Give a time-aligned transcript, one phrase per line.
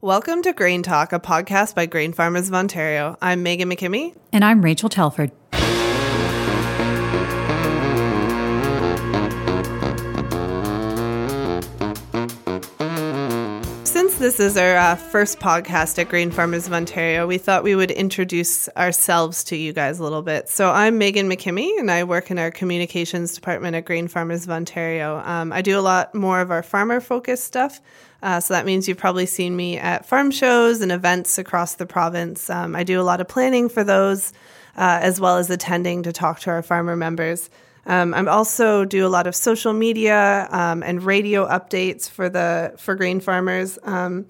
[0.00, 3.16] Welcome to Grain Talk, a podcast by Grain Farmers of Ontario.
[3.20, 4.14] I'm Maegan MacKimmie.
[4.32, 5.32] And I'm Rachel Telford.
[14.18, 17.92] This is our uh, first podcast at Grain Farmers of Ontario, we thought we would
[17.92, 20.48] introduce ourselves to you guys a little bit.
[20.48, 24.50] So, I'm Maegan MacKimmie, and I work in our communications department at Grain Farmers of
[24.50, 25.22] Ontario.
[25.24, 27.80] Um, I do a lot more of our farmer focused stuff.
[28.20, 31.86] Uh, so that means you've probably seen me at farm shows and events across the
[31.86, 32.50] province.
[32.50, 34.32] Um, I do a lot of planning for those,
[34.76, 37.50] uh, as well as attending to talk to our farmer members.
[37.88, 42.74] Um, I also do a lot of social media um, and radio updates for the
[42.76, 44.26] for grain farmers, um,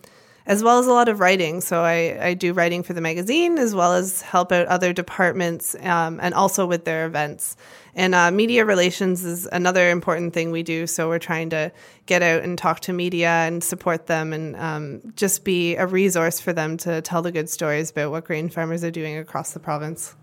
[0.47, 1.61] as well as a lot of writing.
[1.61, 5.75] So I, I do writing for the magazine, as well as help out other departments
[5.80, 7.57] um, and also with their events.
[7.97, 10.87] And uh, media relations is another important thing we do.
[10.87, 11.73] So we're trying to
[12.07, 16.38] get out and talk to media and support them and um, just be a resource
[16.38, 19.59] for them to tell the good stories about what grain farmers are doing across the
[19.59, 20.15] province.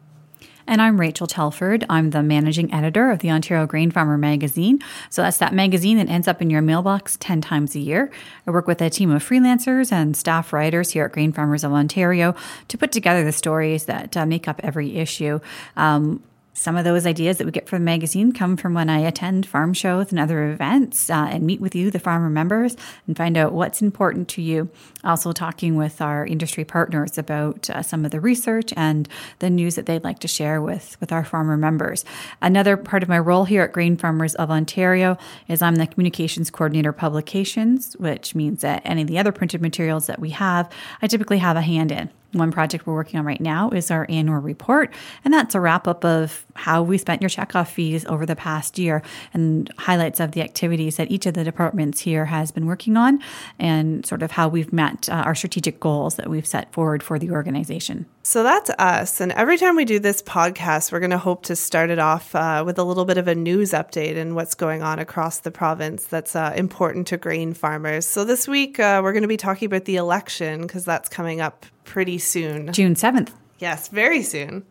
[0.68, 1.86] And I'm Rachel Telford.
[1.90, 4.80] I'm the managing editor of the Ontario Grain Farmer magazine.
[5.12, 8.10] So that's that magazine that ends up in your mailbox 10 times a year.
[8.48, 11.72] I work with a team of freelancers and staff writers here at Grain Farmers of
[11.72, 12.36] Ontario
[12.70, 15.40] to put together the stories that uh, make up every issue.
[15.78, 16.24] Um,
[16.56, 19.46] some of those ideas that we get from the magazine come from when I attend
[19.46, 23.38] farm shows and other events uh, and meet with you, the farmer members, and find
[23.38, 24.70] out what's important to you.
[25.04, 29.76] Also, talking with our industry partners about uh, some of the research and the news
[29.76, 32.06] that they'd like to share with, with our farmer members.
[32.42, 35.18] Another part of my role here at Grain Farmers of Ontario
[35.50, 40.08] is I'm the communications coordinator publications, which means that any of the other printed materials
[40.08, 42.10] that we have, I typically have a hand in.
[42.36, 45.88] One project we're working on right now is our annual report, and that's a wrap
[45.88, 49.02] up of how we spent your checkoff fees over the past year
[49.34, 53.22] and highlights of the activities that each of the departments here has been working on
[53.58, 57.18] and sort of how we've met uh, our strategic goals that we've set forward for
[57.18, 58.06] the organization.
[58.24, 59.22] So that's us.
[59.22, 62.34] And every time we do this podcast, we're going to hope to start it off
[62.36, 65.52] uh, with a little bit of a news update and what's going on across the
[65.52, 68.06] province that's uh, important to grain farmers.
[68.06, 71.40] So this week, uh, we're going to be talking about the election because that's coming
[71.40, 72.74] up pretty soon.
[72.74, 73.32] June 7th.
[73.60, 74.66] Yes, very soon.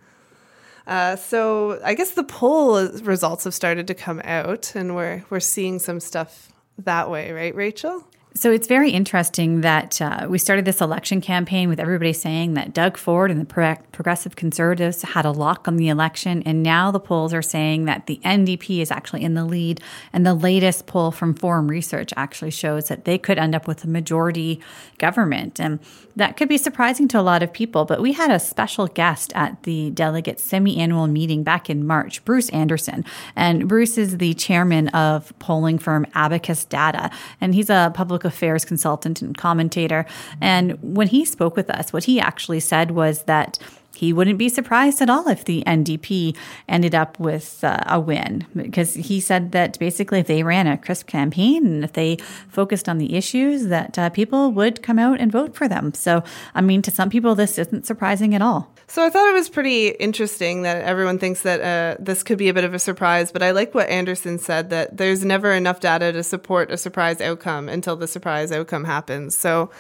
[0.87, 5.41] Uh, so I guess the poll results have started to come out, and we're we're
[5.41, 8.07] seeing some stuff that way, right, Rachel?
[8.37, 12.75] So it's very interesting that uh, we started this election campaign with everybody saying that
[12.75, 16.43] Doug Ford and the pro- Progressive Conservatives had a lock on the election.
[16.45, 19.81] And now the polls are saying that the NDP is actually in the lead.
[20.13, 23.85] And the latest poll from Forum Research actually shows that they could end up with
[23.85, 24.61] a majority
[24.99, 25.61] government.
[25.61, 25.79] And
[26.17, 27.85] that could be surprising to a lot of people.
[27.85, 32.25] But we had a special guest at the delegate semi annual meeting back in March,
[32.25, 33.05] Bruce Anderson.
[33.37, 37.13] And Bruce is the chairman of polling firm Abacus Data.
[37.41, 40.07] And he's a public affairs consultant and commentator.
[40.41, 43.59] And when he spoke with us, what he actually said was that
[43.95, 46.37] he wouldn't be surprised at all if the NDP
[46.69, 50.77] ended up with uh, a win because he said that basically if they ran a
[50.77, 52.17] crisp campaign and if they
[52.49, 55.95] focused on the issues that uh, people would come out and vote for them.
[55.95, 56.23] So,
[56.55, 58.73] I mean, to some people, this isn't surprising at all.
[58.87, 62.49] So I thought it was pretty interesting that everyone thinks that uh, this could be
[62.49, 65.81] a bit of a surprise, but I like what Anderson said that there's never enough
[65.81, 69.37] data to support a surprise outcome until the surprise outcome happens.
[69.37, 69.71] So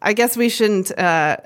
[0.00, 1.38] I guess we shouldn't uh,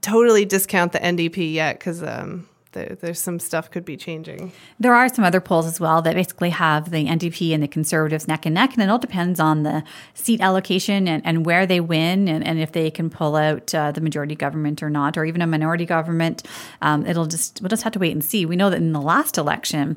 [0.00, 4.52] totally discount the NDP yet because um, there, there's some stuff could be changing.
[4.78, 8.28] There are some other polls as well that basically have the NDP and the Conservatives
[8.28, 11.80] neck and neck, and it all depends on the seat allocation and, and where they
[11.80, 15.24] win and, and if they can pull out uh, the majority government or not, or
[15.24, 16.42] even a minority government.
[16.82, 18.44] Um, it'll just we'll just have to wait and see.
[18.44, 19.96] We know that in the last election.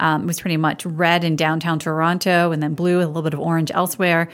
[0.00, 3.34] Um, it was pretty much red in downtown Toronto and then blue, a little bit
[3.34, 4.28] of orange elsewhere.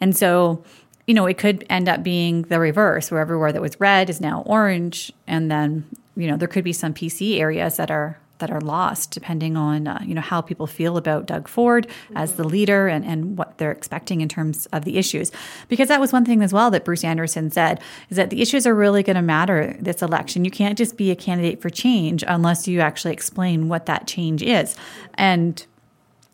[0.00, 0.64] And so
[1.10, 4.20] you know, it could end up being the reverse, where everywhere that was red is
[4.20, 5.84] now orange, and then
[6.14, 9.88] you know there could be some PC areas that are that are lost, depending on
[9.88, 13.58] uh, you know how people feel about Doug Ford as the leader and, and what
[13.58, 15.32] they're expecting in terms of the issues.
[15.68, 18.64] Because that was one thing as well that Bruce Anderson said is that the issues
[18.64, 20.44] are really going to matter this election.
[20.44, 24.44] You can't just be a candidate for change unless you actually explain what that change
[24.44, 24.76] is.
[25.14, 25.66] And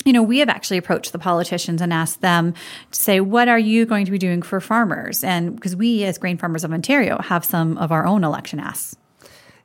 [0.06, 2.54] you know, we have actually approached the politicians and asked them
[2.92, 5.24] to say, what are you going to be doing for farmers?
[5.24, 8.96] And because we, as Grain Farmers of Ontario, have some of our own election asks.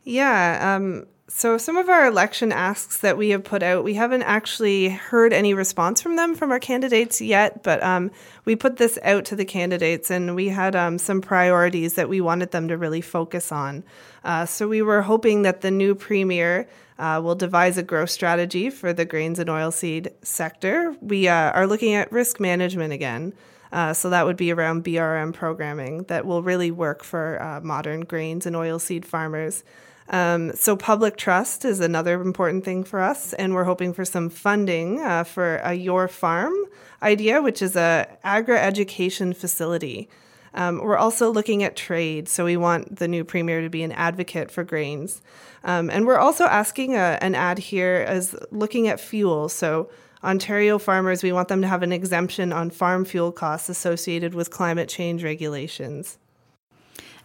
[0.04, 0.76] Yeah.
[0.76, 4.90] Um, so, some of our election asks that we have put out, we haven't actually
[4.90, 8.12] heard any response from them, from our candidates yet, but um,
[8.44, 12.20] we put this out to the candidates and we had um, some priorities that we
[12.20, 13.84] wanted them to really focus on.
[14.26, 16.68] Uh, so, we were hoping that the new premier
[17.02, 20.96] uh, we'll devise a growth strategy for the grains and oilseed sector.
[21.02, 23.34] We uh, are looking at risk management again.
[23.72, 28.02] Uh, so that would be around BRM programming that will really work for uh, modern
[28.02, 29.64] grains and oilseed farmers.
[30.10, 34.30] Um, so public trust is another important thing for us, and we're hoping for some
[34.30, 36.54] funding uh, for a Your Farm
[37.02, 40.08] idea, which is a agri education facility.
[40.54, 43.92] Um, we're also looking at trade, so we want the new premier to be an
[43.92, 45.22] advocate for grains.
[45.64, 49.48] Um, and we're also asking a, uh, an ad here as looking at fuel.
[49.48, 49.90] So
[50.24, 54.52] Ontario farmers, we want them to have an exemption on farm fuel costs associated with
[54.52, 56.18] climate change regulations.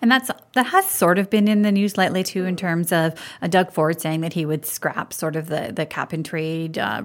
[0.00, 3.14] And that's that has sort of been in the news lately too, in terms of
[3.40, 6.76] uh, Doug Ford saying that he would scrap sort of the the cap and trade
[6.76, 7.04] uh,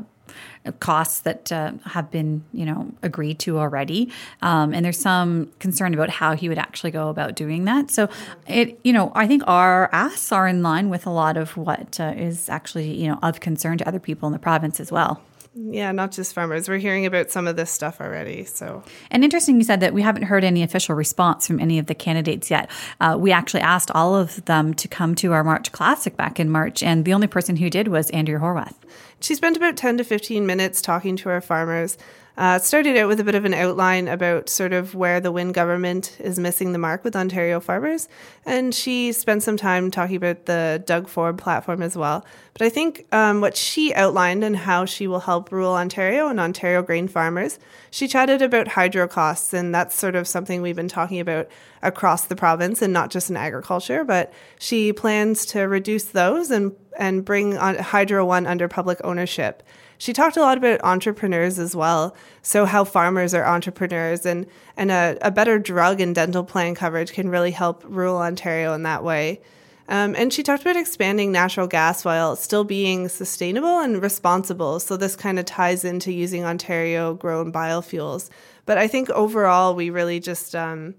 [0.79, 4.11] costs that uh, have been, you know, agreed to already.
[4.41, 7.91] Um, and there's some concern about how he would actually go about doing that.
[7.91, 8.09] So
[8.47, 11.99] it, you know, I think our asks are in line with a lot of what
[11.99, 15.21] uh, is actually, you know, of concern to other people in the province as well.
[15.53, 16.69] Yeah, not just farmers.
[16.69, 18.45] We're hearing about some of this stuff already.
[18.45, 21.87] So, and interesting, you said that we haven't heard any official response from any of
[21.87, 22.71] the candidates yet.
[23.01, 26.49] Uh, we actually asked all of them to come to our March Classic back in
[26.49, 28.75] March, and the only person who did was Andrea Horwath.
[29.19, 31.97] She spent about 10 to 15 minutes talking to our farmers.
[32.37, 35.51] Uh, started out with a bit of an outline about sort of where the Wynne
[35.51, 38.07] government is missing the mark with Ontario farmers.
[38.45, 42.25] And she spent some time talking about the Doug Ford platform as well.
[42.53, 46.39] But I think um, what she outlined and how she will help rural Ontario and
[46.39, 47.59] Ontario grain farmers,
[47.91, 49.53] she chatted about hydro costs.
[49.53, 51.49] And that's sort of something we've been talking about
[51.81, 54.05] across the province and not just in agriculture.
[54.05, 59.63] But she plans to reduce those and, and bring Hydro One under public ownership
[60.01, 62.15] she talked a lot about entrepreneurs as well.
[62.41, 67.13] So how farmers are entrepreneurs and, and a, a better drug and dental plan coverage
[67.13, 69.41] can really help rural Ontario in that way.
[69.87, 74.79] Um, and she talked about expanding natural gas while still being sustainable and responsible.
[74.79, 78.31] So this kind of ties into using Ontario grown biofuels.
[78.65, 80.95] But I think overall, we really just um,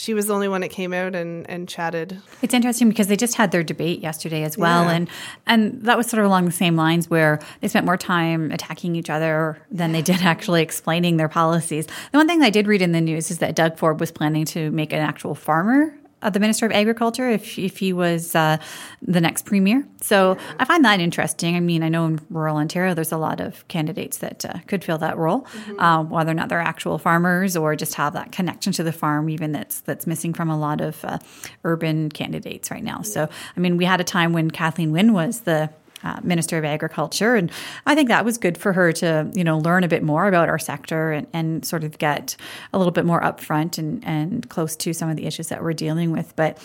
[0.00, 2.22] she was the only one that came out and, and chatted.
[2.40, 4.92] It's interesting because they just had their debate yesterday as well, yeah.
[4.92, 5.10] and
[5.46, 8.96] and that was sort of along the same lines where they spent more time attacking
[8.96, 11.86] each other than they did actually explaining their policies.
[12.12, 14.46] The one thing I did read in the news is that Doug Ford was planning
[14.46, 18.58] to make an actual farmer uh, the Minister of Agriculture if if he was uh,
[19.02, 19.86] the next premier.
[20.00, 21.56] So I find that interesting.
[21.56, 24.84] I mean, I know in rural Ontario there's a lot of candidates that uh, could
[24.84, 25.80] fill that role, mm-hmm.
[25.80, 29.28] uh, whether or not they're actual farmers or just have that connection to the farm,
[29.28, 31.18] even that's that's missing from a lot of uh,
[31.64, 33.02] urban candidates right now.
[33.02, 35.70] So I mean, we had a time when Kathleen Wynne was the
[36.02, 37.34] uh, Minister of Agriculture.
[37.34, 37.50] And
[37.86, 40.48] I think that was good for her to, you know, learn a bit more about
[40.48, 42.36] our sector and, and sort of get
[42.72, 45.72] a little bit more upfront and, and close to some of the issues that we're
[45.72, 46.34] dealing with.
[46.36, 46.58] But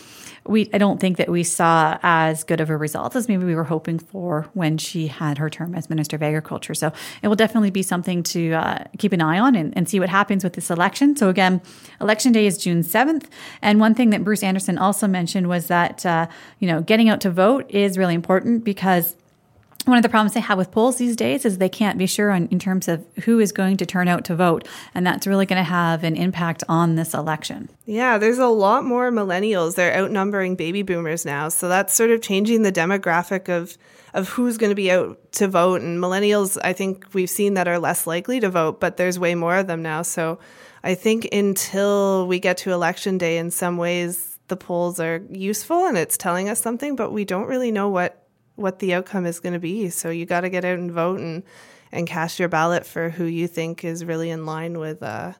[0.47, 3.55] we, I don't think that we saw as good of a result as maybe we
[3.55, 6.75] were hoping for when she had her term as Minister of Agriculture.
[6.75, 6.91] So
[7.23, 10.09] it will definitely be something to uh, keep an eye on and, and see what
[10.09, 11.15] happens with this election.
[11.15, 11.61] So again,
[11.99, 13.25] election day is June 7th.
[13.61, 16.27] And one thing that Bruce Anderson also mentioned was that, uh,
[16.59, 19.15] you know, getting out to vote is really important because
[19.85, 22.31] one of the problems they have with polls these days is they can't be sure
[22.31, 24.67] on, in terms of who is going to turn out to vote.
[24.93, 27.69] And that's really going to have an impact on this election.
[27.85, 29.75] Yeah, there's a lot more millennials.
[29.75, 31.49] They're outnumbering baby boomers now.
[31.49, 33.77] So that's sort of changing the demographic of,
[34.13, 35.81] of who's going to be out to vote.
[35.81, 39.35] And millennials, I think we've seen that are less likely to vote, but there's way
[39.35, 40.01] more of them now.
[40.01, 40.39] So
[40.83, 45.85] I think until we get to election day, in some ways, the polls are useful
[45.85, 48.24] and it's telling us something, but we don't really know what
[48.55, 49.89] what the outcome is going to be.
[49.89, 51.43] So you got to get out and vote and
[51.91, 55.33] and cast your ballot for who you think is really in line with uh,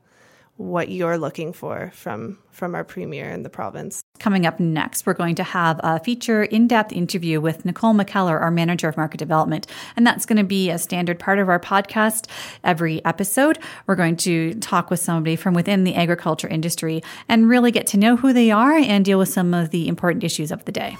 [0.57, 4.01] what you're looking for from from our premier in the province.
[4.19, 8.51] Coming up next, we're going to have a feature in-depth interview with Nicole Mackellar, our
[8.51, 9.67] manager of market development,
[9.97, 12.27] and that's going to be a standard part of our podcast
[12.63, 13.59] every episode.
[13.87, 17.97] We're going to talk with somebody from within the agriculture industry and really get to
[17.97, 20.95] know who they are and deal with some of the important issues of the day.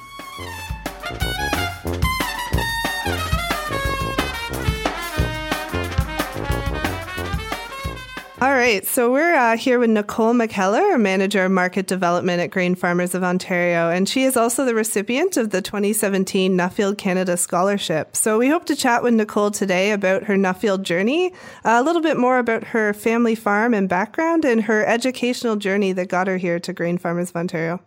[8.46, 12.76] All right, so we're uh, here with Nicole Mackellar, Manager of Market Development at Grain
[12.76, 18.16] Farmers of Ontario, and she is also the recipient of the 2017 Nuffield Canada Scholarship.
[18.16, 21.34] So we hope to chat with Nicole today about her Nuffield journey,
[21.64, 26.10] a little bit more about her family farm and background, and her educational journey that
[26.10, 27.82] got her here to Grain Farmers of Ontario.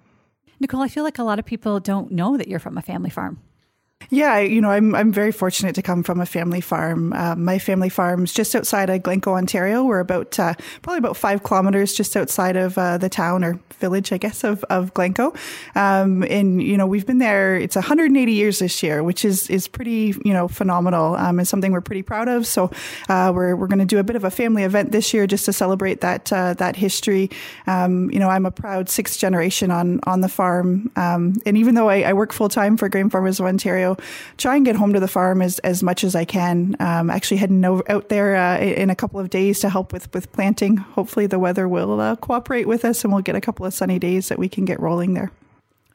[0.58, 3.10] Nicole, I feel like a lot of people don't know that you're from a family
[3.10, 3.40] farm.
[4.10, 7.12] Yeah, you know, I'm I'm very fortunate to come from a family farm.
[7.12, 9.84] Uh, my family farm's just outside of Glencoe, Ontario.
[9.84, 14.10] We're about uh, probably about five kilometers just outside of uh, the town or village,
[14.10, 15.34] I guess, of of Glencoe.
[15.74, 17.56] Um, and you know, we've been there.
[17.56, 21.14] It's 180 years this year, which is is pretty you know phenomenal.
[21.16, 22.46] Um, and something we're pretty proud of.
[22.46, 22.70] So
[23.10, 25.44] uh, we're we're going to do a bit of a family event this year just
[25.46, 27.28] to celebrate that uh, that history.
[27.66, 31.74] Um, you know, I'm a proud sixth generation on on the farm, um, and even
[31.74, 33.87] though I, I work full time for Grain Farmers of Ontario
[34.36, 36.76] try and get home to the farm as, as much as I can.
[36.80, 40.12] Um, actually heading over, out there uh, in a couple of days to help with,
[40.12, 40.76] with planting.
[40.76, 43.98] Hopefully the weather will uh, cooperate with us and we'll get a couple of sunny
[43.98, 45.30] days that we can get rolling there.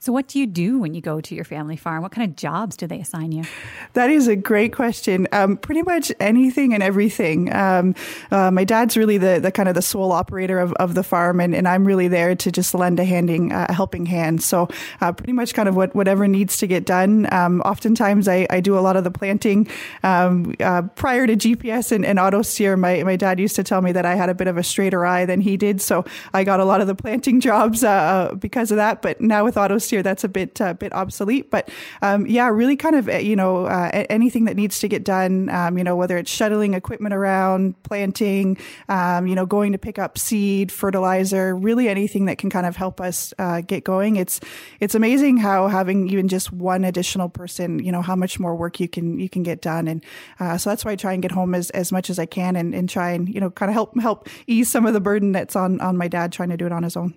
[0.03, 2.03] So, what do you do when you go to your family farm?
[2.03, 3.45] What kind of jobs do they assign you?
[3.93, 5.29] That is a great question.
[5.31, 7.55] Um, pretty much anything and everything.
[7.55, 7.95] Um,
[8.29, 11.39] uh, my dad's really the, the kind of the sole operator of, of the farm,
[11.39, 14.43] and, and I'm really there to just lend a handing, uh, a helping hand.
[14.43, 14.67] So,
[14.99, 17.31] uh, pretty much kind of what, whatever needs to get done.
[17.31, 19.69] Um, oftentimes, I, I do a lot of the planting.
[20.03, 23.81] Um, uh, prior to GPS and, and auto steer, my, my dad used to tell
[23.81, 25.79] me that I had a bit of a straighter eye than he did.
[25.79, 29.01] So, I got a lot of the planting jobs uh, because of that.
[29.01, 31.49] But now with auto steer, year, that's a bit uh, bit obsolete.
[31.49, 31.69] But
[32.01, 35.49] um, yeah, really kind of you know uh, anything that needs to get done.
[35.49, 38.57] Um, you know whether it's shuttling equipment around, planting,
[38.89, 42.75] um, you know going to pick up seed, fertilizer, really anything that can kind of
[42.75, 44.15] help us uh, get going.
[44.17, 44.39] It's
[44.79, 48.79] it's amazing how having even just one additional person, you know how much more work
[48.79, 49.87] you can you can get done.
[49.87, 50.03] And
[50.39, 52.55] uh, so that's why I try and get home as, as much as I can
[52.55, 55.31] and, and try and you know kind of help help ease some of the burden
[55.31, 57.13] that's on on my dad trying to do it on his own.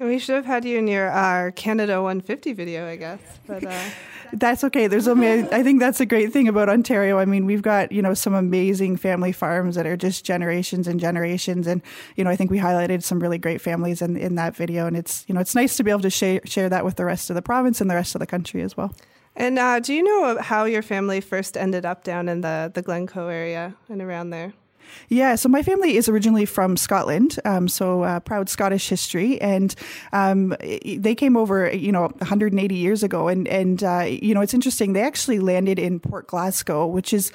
[0.00, 3.20] We should have had you in your our Canada 150 video, I guess.
[3.46, 3.80] But uh.
[4.32, 4.86] that's okay.
[4.86, 7.18] There's only I think that's a great thing about Ontario.
[7.18, 11.00] I mean, we've got you know some amazing family farms that are just generations and
[11.00, 11.82] generations, and
[12.16, 14.96] you know I think we highlighted some really great families in in that video, and
[14.96, 17.30] it's you know it's nice to be able to share share that with the rest
[17.30, 18.94] of the province and the rest of the country as well.
[19.34, 22.82] And uh, do you know how your family first ended up down in the the
[22.82, 24.52] Glencoe area and around there?
[25.08, 29.74] Yeah, so my family is originally from Scotland, um, so uh, proud Scottish history, and
[30.12, 34.54] um, they came over, you know, 180 years ago, and and uh, you know, it's
[34.54, 34.92] interesting.
[34.92, 37.32] They actually landed in Port Glasgow, which is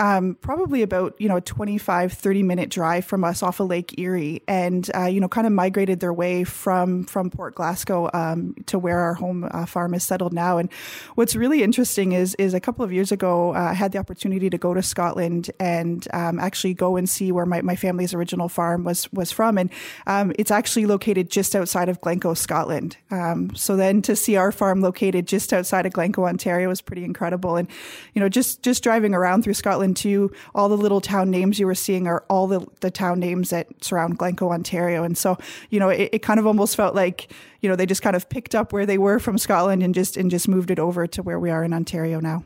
[0.00, 3.98] um, probably about, you know, a 25, 30 minute drive from us off of Lake
[3.98, 8.54] Erie and, uh, you know, kind of migrated their way from, from Port Glasgow um,
[8.64, 10.56] to where our home uh, farm is settled now.
[10.56, 10.72] And
[11.16, 14.48] what's really interesting is, is a couple of years ago, uh, I had the opportunity
[14.48, 18.48] to go to Scotland and um, actually go and see where my, my family's original
[18.48, 19.58] farm was, was from.
[19.58, 19.70] And
[20.06, 22.96] um, it's actually located just outside of Glencoe, Scotland.
[23.10, 27.04] Um, so then to see our farm located just outside of Glencoe, Ontario was pretty
[27.04, 27.56] incredible.
[27.56, 27.68] And,
[28.14, 31.66] you know, just, just driving around through Scotland into all the little town names you
[31.66, 35.02] were seeing are all the, the town names that surround Glencoe, Ontario.
[35.02, 35.36] And so,
[35.70, 38.28] you know, it, it kind of almost felt like, you know, they just kind of
[38.28, 41.22] picked up where they were from Scotland and just and just moved it over to
[41.22, 42.44] where we are in Ontario now.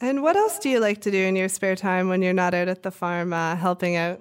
[0.00, 2.54] And what else do you like to do in your spare time when you're not
[2.54, 4.20] out at the farm uh, helping out?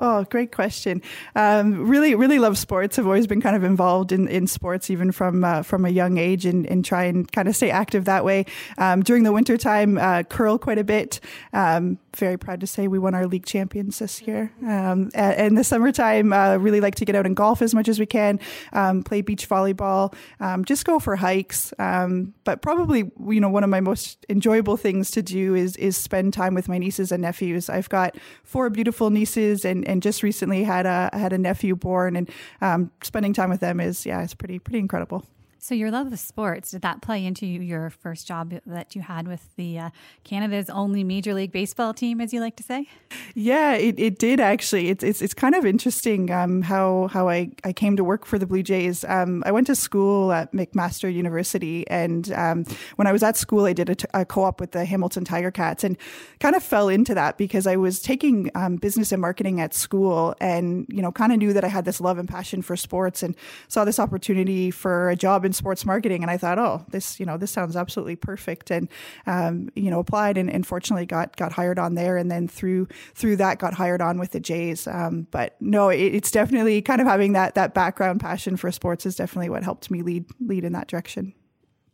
[0.00, 1.02] Oh, great question.
[1.36, 2.98] Um, really, really love sports.
[2.98, 6.16] I've always been kind of involved in, in sports, even from uh, from a young
[6.16, 8.46] age, and, and try and kind of stay active that way.
[8.78, 11.20] Um, during the wintertime, uh, curl quite a bit.
[11.52, 14.52] Um, very proud to say we won our league champions this year.
[14.66, 17.98] Um, and the summertime, uh, really like to get out and golf as much as
[17.98, 18.40] we can,
[18.72, 21.72] um, play beach volleyball, um, just go for hikes.
[21.78, 25.96] Um, but probably, you know, one of my most enjoyable things to do is is
[25.96, 27.68] spend time with my nieces and nephews.
[27.70, 32.16] I've got four beautiful nieces, and, and just recently had a had a nephew born,
[32.16, 35.24] and um, spending time with them is yeah, it's pretty pretty incredible.
[35.62, 39.28] So your love of sports did that play into your first job that you had
[39.28, 39.90] with the uh,
[40.24, 42.88] Canada's only Major League Baseball team, as you like to say?
[43.34, 44.88] Yeah, it, it did actually.
[44.88, 48.38] It's it's it's kind of interesting um, how how I, I came to work for
[48.38, 49.04] the Blue Jays.
[49.04, 52.64] Um, I went to school at McMaster University, and um,
[52.96, 55.50] when I was at school, I did a, t- a co-op with the Hamilton Tiger
[55.50, 55.98] Cats, and
[56.40, 60.34] kind of fell into that because I was taking um, business and marketing at school,
[60.40, 63.22] and you know, kind of knew that I had this love and passion for sports,
[63.22, 63.36] and
[63.68, 67.26] saw this opportunity for a job in sports marketing, and I thought, oh, this you
[67.26, 68.88] know this sounds absolutely perfect, and
[69.26, 72.86] um, you know applied, and, and, fortunately got got hired on there, and then through
[73.14, 74.86] through that got hired on with the Jays.
[74.86, 79.04] Um, but no, it, it's definitely kind of having that that background passion for sports
[79.04, 81.34] is definitely what helped me lead lead in that direction.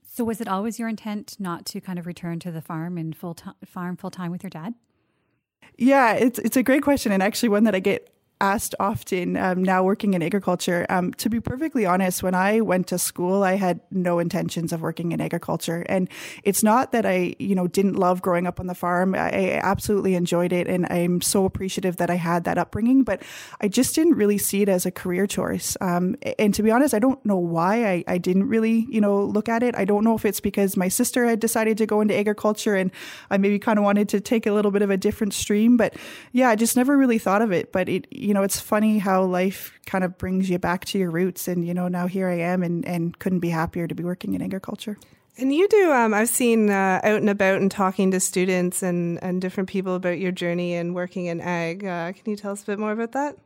[0.04, 3.16] So was it always your intent not to kind of return to the farm and
[3.16, 4.74] full time farm full time with your dad?
[5.78, 9.62] Yeah, it's it's a great question and actually one that I get asked often um,
[9.62, 10.84] now working in agriculture.
[10.88, 14.82] Um, to be perfectly honest, when I went to school, I had no intentions of
[14.82, 15.84] working in agriculture.
[15.88, 16.08] And
[16.44, 19.14] it's not that I, you know, didn't love growing up on the farm.
[19.14, 20.66] I absolutely enjoyed it.
[20.68, 23.22] And I'm so appreciative that I had that upbringing, but
[23.60, 25.76] I just didn't really see it as a career choice.
[25.80, 29.24] Um, and to be honest, I don't know why I, I didn't really, you know,
[29.24, 29.74] look at it.
[29.76, 32.90] I don't know if it's because my sister had decided to go into agriculture and
[33.30, 35.94] I maybe kind of wanted to take a little bit of a different stream, but
[36.32, 37.72] yeah, I just never really thought of it.
[37.72, 41.12] But it, you know, it's funny how life kind of brings you back to your
[41.12, 41.46] roots.
[41.46, 44.34] And, you know, now here I am and, and couldn't be happier to be working
[44.34, 44.98] in agriculture.
[45.38, 49.22] And you do, um, I've seen uh, out and about and talking to students and,
[49.22, 51.84] and different people about your journey and working in ag.
[51.84, 53.36] Uh, can you tell us a bit more about that?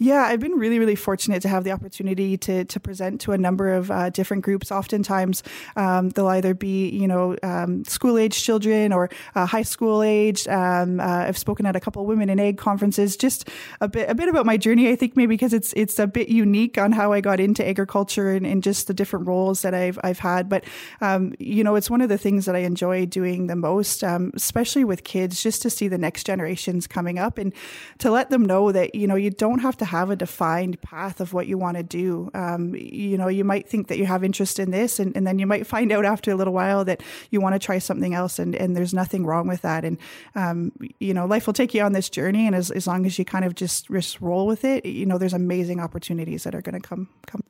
[0.00, 3.38] Yeah, I've been really, really fortunate to have the opportunity to to present to a
[3.38, 4.70] number of uh, different groups.
[4.70, 5.42] Oftentimes,
[5.74, 10.46] um, they'll either be you know um, school age children or uh, high school age.
[10.46, 13.16] Um, uh, I've spoken at a couple of women in ag conferences.
[13.16, 13.48] Just
[13.80, 14.88] a bit a bit about my journey.
[14.88, 18.30] I think maybe because it's it's a bit unique on how I got into agriculture
[18.30, 20.48] and, and just the different roles that I've I've had.
[20.48, 20.62] But
[21.00, 24.30] um, you know, it's one of the things that I enjoy doing the most, um,
[24.36, 27.52] especially with kids, just to see the next generations coming up and
[27.98, 31.20] to let them know that you know you don't have to have a defined path
[31.20, 32.30] of what you want to do.
[32.34, 35.38] Um, you know, you might think that you have interest in this, and, and, then
[35.38, 38.38] you might find out after a little while that you want to try something else,
[38.38, 39.84] and, and there's nothing wrong with that.
[39.84, 39.98] And,
[40.34, 43.18] um, you know, life will take you on this journey, and as, as long as
[43.18, 46.62] you kind of just, just roll with it, you know, there's amazing opportunities that are
[46.62, 47.42] going to come come.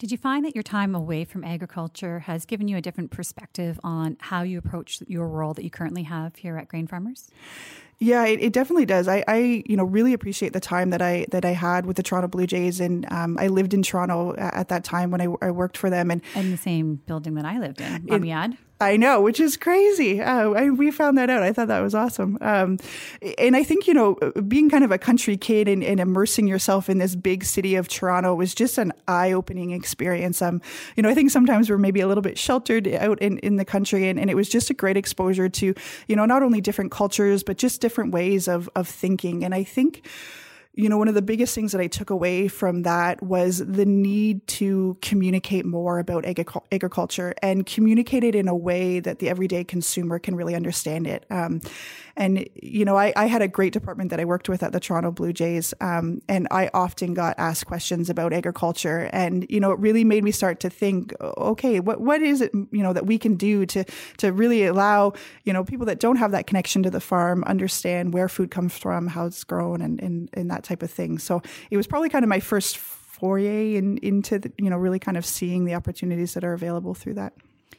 [0.00, 3.78] Did you find that your time away from agriculture has given you a different perspective
[3.84, 7.30] on how you approach your role that you currently have here at Grain Farmers?
[8.02, 9.08] Yeah, it, it, definitely does.
[9.08, 12.02] I, I, you know, really appreciate the time that I that I had with the
[12.02, 15.50] Toronto Blue Jays, and um, I lived in Toronto at that time when I, I
[15.50, 18.56] worked for them, and in the same building that I lived in, Amiad.
[18.80, 20.22] I know, which is crazy.
[20.22, 21.42] Uh, I, we found that out.
[21.42, 22.38] I thought that was awesome.
[22.40, 22.78] Um,
[23.36, 24.14] and I think, you know,
[24.48, 27.88] being kind of a country kid and, and, immersing yourself in this big city of
[27.88, 30.40] Toronto was just an eye opening experience.
[30.40, 30.62] Um,
[30.96, 33.66] you know, I think sometimes we're maybe a little bit sheltered out in, in the
[33.66, 35.74] country and, and it was just a great exposure to,
[36.08, 39.44] you know, not only different cultures, but just different ways of, of thinking.
[39.44, 40.06] And I think,
[40.74, 43.84] you know, one of the biggest things that I took away from that was the
[43.84, 49.64] need to communicate more about agriculture and communicate it in a way that the everyday
[49.64, 51.26] consumer can really understand it.
[51.28, 51.60] Um,
[52.20, 54.78] and, you know, I, I, had a great department that I worked with at the
[54.78, 55.72] Toronto Blue Jays.
[55.80, 59.08] Um, and I often got asked questions about agriculture.
[59.10, 62.52] And, you know, it really made me start to think, okay, what, what is it,
[62.52, 63.84] you know, that we can do to,
[64.18, 68.12] to really allow, you know, people that don't have that connection to the farm understand
[68.12, 71.18] where food comes from, how it's grown and, and, and that type of thing.
[71.18, 74.98] So it was probably kind of my first foray in, into, the, you know, really
[74.98, 77.32] kind of seeing the opportunities that are available through that.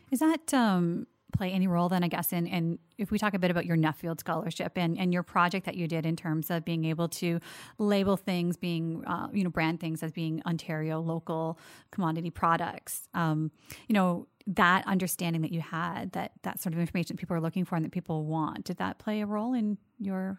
[0.09, 3.39] Is that, um, play any role then, I guess, in, in if we talk a
[3.39, 6.65] bit about your Nuffield Scholarship and, and your project that you did in terms of
[6.65, 7.39] being able to
[7.77, 11.59] label things, being, uh, you know, brand things as being Ontario local
[11.91, 13.51] commodity products, um,
[13.87, 17.41] you know, that understanding that you had, that, that sort of information that people are
[17.41, 20.37] looking for and that people want, did that play a role in your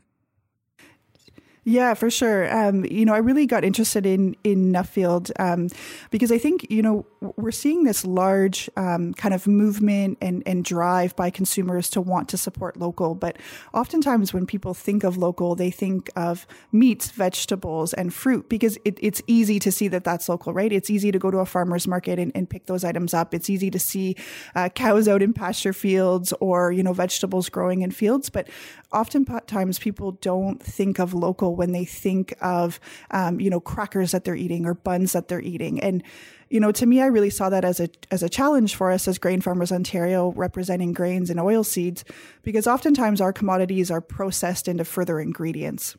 [1.64, 2.52] yeah, for sure.
[2.52, 5.68] Um, you know, I really got interested in in Nuffield um,
[6.10, 10.64] because I think you know we're seeing this large um, kind of movement and and
[10.64, 13.14] drive by consumers to want to support local.
[13.14, 13.36] But
[13.72, 18.98] oftentimes, when people think of local, they think of meats, vegetables, and fruit because it,
[19.00, 20.72] it's easy to see that that's local, right?
[20.72, 23.34] It's easy to go to a farmer's market and, and pick those items up.
[23.34, 24.16] It's easy to see
[24.56, 28.30] uh, cows out in pasture fields or you know vegetables growing in fields.
[28.30, 28.48] But
[28.92, 34.24] oftentimes, people don't think of local when they think of, um, you know, crackers that
[34.24, 35.80] they're eating or buns that they're eating.
[35.80, 36.02] And,
[36.50, 39.08] you know, to me, I really saw that as a, as a challenge for us
[39.08, 42.04] as Grain Farmers Ontario representing grains and oil seeds,
[42.42, 45.96] because oftentimes our commodities are processed into further ingredients.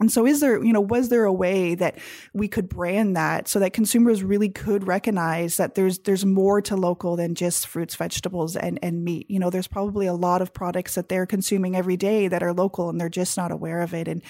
[0.00, 1.98] And so is there, you know, was there a way that
[2.32, 6.74] we could brand that so that consumers really could recognize that there's there's more to
[6.74, 9.30] local than just fruits, vegetables and and meat.
[9.30, 12.52] You know, there's probably a lot of products that they're consuming every day that are
[12.52, 14.08] local and they're just not aware of it.
[14.08, 14.20] And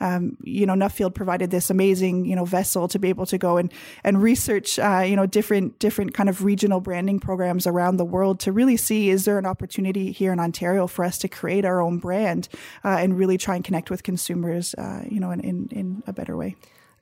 [0.00, 3.58] um, you know, Nuffield provided this amazing, you know, vessel to be able to go
[3.58, 8.04] and and research uh, you know, different different kind of regional branding programs around the
[8.04, 11.64] world to really see is there an opportunity here in Ontario for us to create
[11.64, 12.48] our own brand
[12.84, 16.12] uh, and really try and connect with consumers uh, you know, in, in, in a
[16.12, 16.56] better way.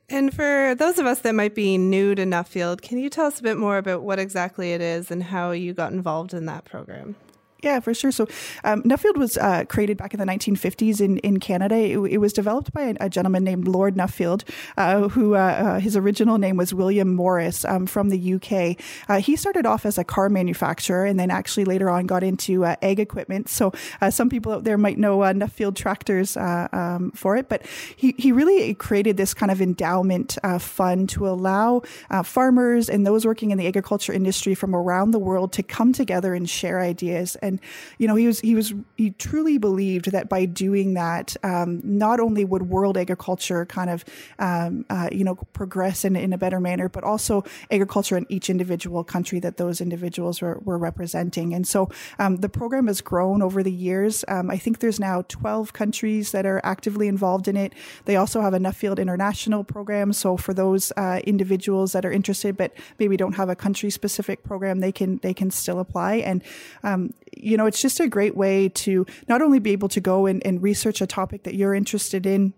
[0.09, 3.39] And for those of us that might be new to Nuffield, can you tell us
[3.39, 6.65] a bit more about what exactly it is and how you got involved in that
[6.65, 7.15] program?
[7.63, 8.11] Yeah, for sure.
[8.11, 8.27] So,
[8.63, 11.75] um, Nuffield was uh, created back in the 1950s in, in Canada.
[11.75, 14.43] It, it was developed by a, a, gentleman named Lord Nuffield,
[14.77, 18.83] uh, who uh, uh his original name was William Morris um, from the UK.
[19.07, 22.65] Uh, he started off as a car manufacturer and then actually later on got into
[22.65, 23.47] uh, ag equipment.
[23.47, 23.73] So,
[24.09, 28.73] some people out there might know Nuffield tractors um, for it, but he, he really
[28.73, 31.81] created this kind of endowment fund to allow
[32.23, 36.33] farmers and those working in the agriculture industry from around the world to come together
[36.33, 37.35] and share ideas.
[37.37, 37.59] And and
[37.97, 42.19] you know he was he was he truly believed that by doing that, um, not
[42.19, 44.05] only would world agriculture kind of
[44.39, 48.49] um, uh, you know progress in, in a better manner, but also agriculture in each
[48.49, 51.53] individual country that those individuals were, were representing.
[51.53, 54.23] And so um, the program has grown over the years.
[54.27, 57.73] Um, I think there's now 12 countries that are actively involved in it.
[58.05, 60.13] They also have a Nuffield International program.
[60.13, 64.43] So for those uh, individuals that are interested but maybe don't have a country specific
[64.43, 66.15] program, they can they can still apply.
[66.15, 66.43] And
[66.83, 70.25] um, you know, it's just a great way to not only be able to go
[70.25, 72.53] and, and research a topic that you're interested in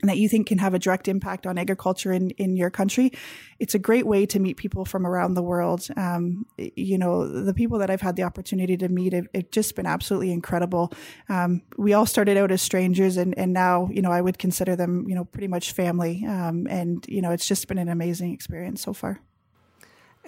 [0.00, 3.10] and that you think can have a direct impact on agriculture in, in your country,
[3.58, 5.88] it's a great way to meet people from around the world.
[5.96, 9.74] Um, you know, the people that I've had the opportunity to meet have, have just
[9.74, 10.92] been absolutely incredible.
[11.28, 14.76] Um, we all started out as strangers, and, and now, you know, I would consider
[14.76, 16.24] them, you know, pretty much family.
[16.24, 19.20] Um, and, you know, it's just been an amazing experience so far.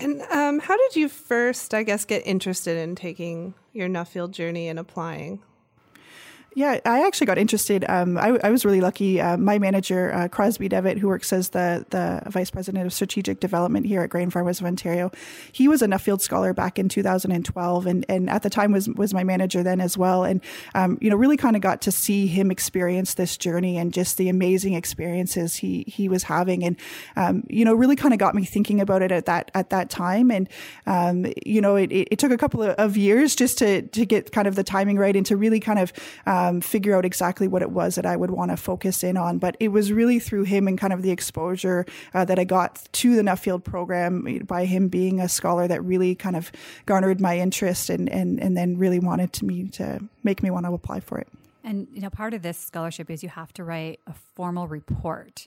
[0.00, 4.68] And um, how did you first, I guess, get interested in taking your Nuffield journey
[4.68, 5.40] and applying?
[6.54, 7.84] Yeah, I actually got interested.
[7.88, 9.20] Um, I, I, was really lucky.
[9.20, 13.38] Uh, my manager, uh, Crosby Devitt, who works as the, the vice president of strategic
[13.38, 15.12] development here at Grain Farmers of Ontario,
[15.52, 19.14] he was a Nuffield scholar back in 2012, and, and at the time was was
[19.14, 20.24] my manager then as well.
[20.24, 20.40] And
[20.74, 24.16] um, you know, really kind of got to see him experience this journey and just
[24.16, 26.76] the amazing experiences he he was having, and
[27.14, 29.88] um, you know, really kind of got me thinking about it at that at that
[29.88, 30.32] time.
[30.32, 30.48] And
[30.86, 34.48] um, you know, it, it, took a couple of years just to to get kind
[34.48, 35.92] of the timing right and to really kind of
[36.40, 39.38] um, figure out exactly what it was that I would want to focus in on.
[39.38, 42.88] But it was really through him and kind of the exposure uh, that I got
[42.92, 46.50] to the Nuffield program by him being a scholar that really kind of
[46.87, 50.64] garnered my interest and, and, and then really wanted to me to make me want
[50.66, 51.29] to apply for it.
[51.62, 55.46] And you know, part of this scholarship is you have to write a formal report.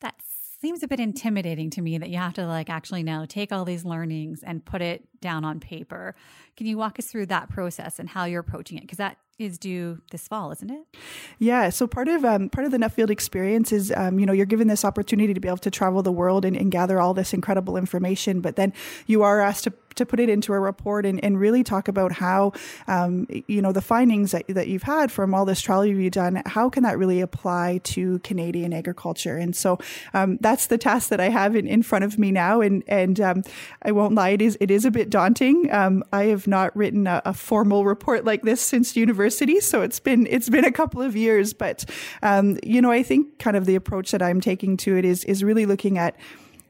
[0.00, 0.14] That
[0.64, 3.66] seems a bit intimidating to me that you have to like actually now take all
[3.66, 6.14] these learnings and put it down on paper.
[6.56, 8.80] Can you walk us through that process and how you're approaching it?
[8.80, 10.86] Because that is due this fall, isn't it?
[11.38, 11.68] Yeah.
[11.68, 14.68] So part of um, part of the Nuffield experience is, um, you know, you're given
[14.68, 17.76] this opportunity to be able to travel the world and, and, gather all this incredible
[17.76, 18.72] information, but then
[19.06, 22.12] you are asked to to put it into a report and, and really talk about
[22.12, 22.52] how,
[22.86, 26.42] um, you know, the findings that, that you've had from all this trial you've done,
[26.46, 29.36] how can that really apply to Canadian agriculture?
[29.36, 29.78] And so
[30.12, 32.60] um, that's the task that I have in, in front of me now.
[32.60, 33.42] And, and um,
[33.82, 35.72] I won't lie, it is, it is a bit daunting.
[35.72, 39.60] Um, I have not written a, a, formal report like this since university.
[39.60, 41.84] So it's been, it's been a couple of years, but,
[42.22, 45.24] um, you know, I think kind of the approach that I'm taking to it is,
[45.24, 46.16] is really looking at,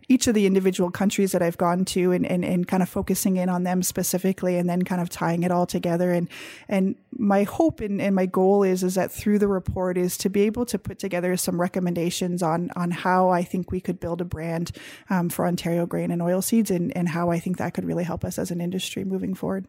[0.08, 3.36] each of the individual countries that I've gone to and, and, and kind of focusing
[3.36, 6.12] in on them specifically and then kind of tying it all together.
[6.12, 6.28] And,
[6.68, 10.28] and my hope and, and my goal is, is that through the report is to
[10.28, 14.20] be able to put together some recommendations on, on how I think we could build
[14.20, 14.72] a brand
[15.10, 18.24] um, for Ontario grain and oilseeds and, and how I think that could really help
[18.24, 19.66] us as an industry moving forward.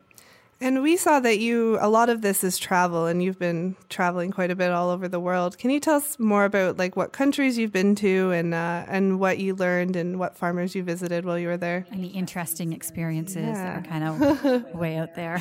[0.65, 4.31] And we saw that you, a lot of this is travel, and you've been traveling
[4.31, 5.59] quite a bit all over the world.
[5.59, 9.19] Can you tell us more about like what countries you've been to and uh, and
[9.19, 11.85] what you learned and what farmers you visited while you were there?
[11.91, 13.53] Any interesting experiences yeah.
[13.53, 15.39] that are kind of way out there?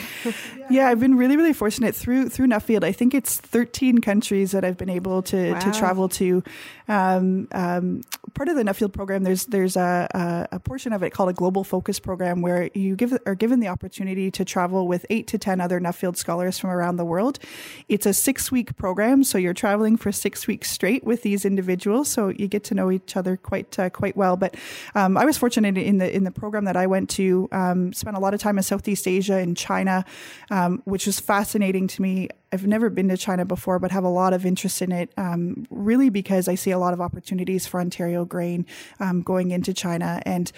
[0.69, 2.85] yeah, I've been really, really fortunate through through Nuffield.
[2.85, 5.59] I think it's 13 countries that I've been able to wow.
[5.59, 6.43] to travel to.
[6.87, 8.03] Um, um,
[8.35, 11.33] part of the Nuffield program, there's there's a, a, a portion of it called a
[11.33, 15.39] global focus program where you give are given the opportunity to travel with eight to
[15.39, 17.39] 10 other Nuffield scholars from around the world.
[17.89, 22.09] It's a six week program, so you're traveling for six weeks straight with these individuals,
[22.09, 24.37] so you get to know each other quite uh, quite well.
[24.37, 24.57] But
[24.95, 28.17] um, I was fortunate in the in the program that I went to, um, spent
[28.17, 30.05] a lot of time in Southeast Asia and China,
[30.51, 32.29] um, which was fascinating to me.
[32.53, 35.67] I've never been to China before, but have a lot of interest in it, um,
[35.71, 38.65] really because I see a lot of opportunities for Ontario grain
[39.01, 40.23] um, going into China.
[40.25, 40.53] And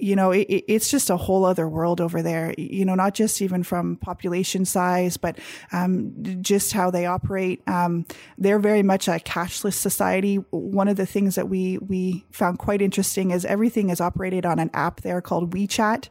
[0.00, 3.42] you know, it, it's just a whole other world over there, you know, not just
[3.42, 5.38] even from population size, but
[5.72, 7.62] um, just how they operate.
[7.66, 8.06] Um,
[8.36, 10.36] they're very much a cashless society.
[10.50, 14.58] One of the things that we, we found quite interesting is everything is operated on
[14.58, 16.08] an app there called WeChat.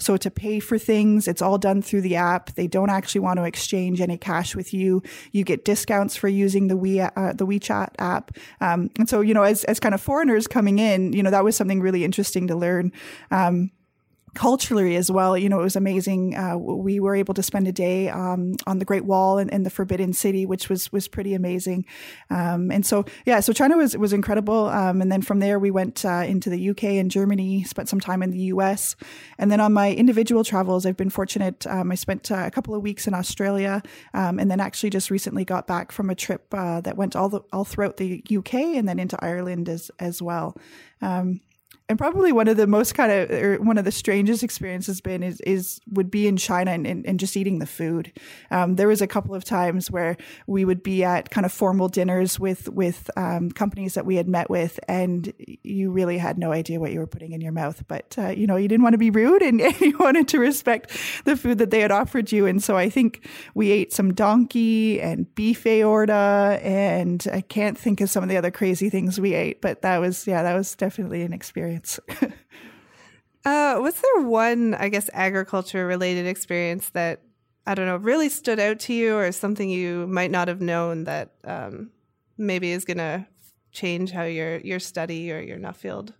[0.00, 2.54] So to pay for things, it's all done through the app.
[2.54, 5.02] They don't actually want to exchange any cash with you.
[5.32, 8.36] You get discounts for using the We uh, the WeChat app.
[8.60, 11.44] Um, and so you know, as as kind of foreigners coming in, you know, that
[11.44, 12.92] was something really interesting to learn.
[13.30, 13.70] Um,
[14.34, 16.36] culturally as well, you know, it was amazing.
[16.36, 19.70] Uh, we were able to spend a day um, on the Great Wall in, the
[19.70, 21.84] Forbidden City, which was was pretty amazing.
[22.30, 24.68] Um, and so, yeah, so China was was incredible.
[24.68, 28.00] Um, and then from there, we went uh, into the UK and Germany, spent some
[28.00, 28.96] time in the US,
[29.38, 31.66] and then on my individual travels, I've been fortunate.
[31.66, 33.82] Um, I spent uh, a couple of weeks in Australia,
[34.14, 37.28] um, and then actually just recently got back from a trip uh, that went all
[37.28, 40.56] the, all throughout the UK and then into Ireland as as well.
[41.02, 41.40] Um,
[41.90, 45.24] and probably one of the most kind of or one of the strangest experiences been
[45.24, 48.12] is is would be in China and, and, and just eating the food.
[48.52, 51.88] Um, there was a couple of times where we would be at kind of formal
[51.88, 55.32] dinners with with um, companies that we had met with, and
[55.64, 57.82] you really had no idea what you were putting in your mouth.
[57.88, 60.38] But uh, you know, you didn't want to be rude, and, and, you wanted to
[60.38, 62.46] respect the food that they had offered you.
[62.46, 68.00] And so I think we ate some donkey and beef aorta, and I can't think
[68.00, 70.76] of some of the other crazy things we ate, but that was yeah, that was
[70.76, 72.00] definitely an experience experience.
[73.44, 77.22] uh, was there one, I guess, agriculture related experience that
[77.66, 81.04] I don't know really stood out to you, or something you might not have known
[81.04, 81.90] that um,
[82.38, 83.26] maybe is going to
[83.72, 86.12] change how your your study or your Nuffield?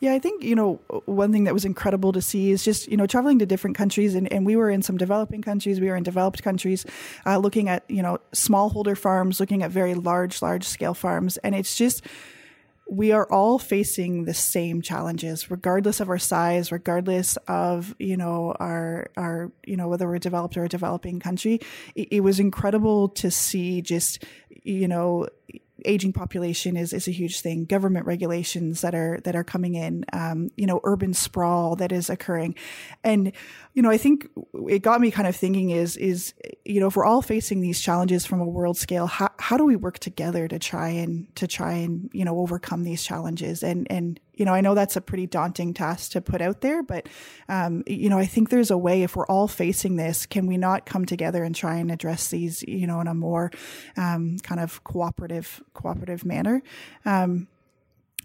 [0.00, 2.96] Yeah, I think, you know, one thing that was incredible to see is just, you
[2.96, 4.14] know, traveling to different countries.
[4.14, 6.84] And, and we were in some developing countries, we were in developed countries,
[7.24, 11.38] uh, looking at, you know, smallholder farms, looking at very large, large scale farms.
[11.38, 12.04] And it's just,
[12.88, 18.54] we are all facing the same challenges regardless of our size regardless of you know
[18.60, 21.60] our our you know whether we're developed or a developing country.
[21.94, 24.24] It, it was incredible to see just
[24.62, 25.28] you know
[25.84, 27.64] aging population is, is a huge thing.
[27.64, 32.10] Government regulations that are that are coming in, um, you know, urban sprawl that is
[32.10, 32.54] occurring,
[33.02, 33.32] and
[33.74, 34.28] you know, I think
[34.68, 37.80] it got me kind of thinking is is you know, if we're all facing these
[37.80, 41.46] challenges from a world scale, how how do we work together to try and to
[41.46, 45.00] try and you know overcome these challenges and and you know, I know that's a
[45.00, 47.08] pretty daunting task to put out there, but,
[47.48, 50.56] um, you know, I think there's a way if we're all facing this, can we
[50.56, 53.50] not come together and try and address these, you know, in a more,
[53.96, 56.62] um, kind of cooperative, cooperative manner?
[57.04, 57.48] Um,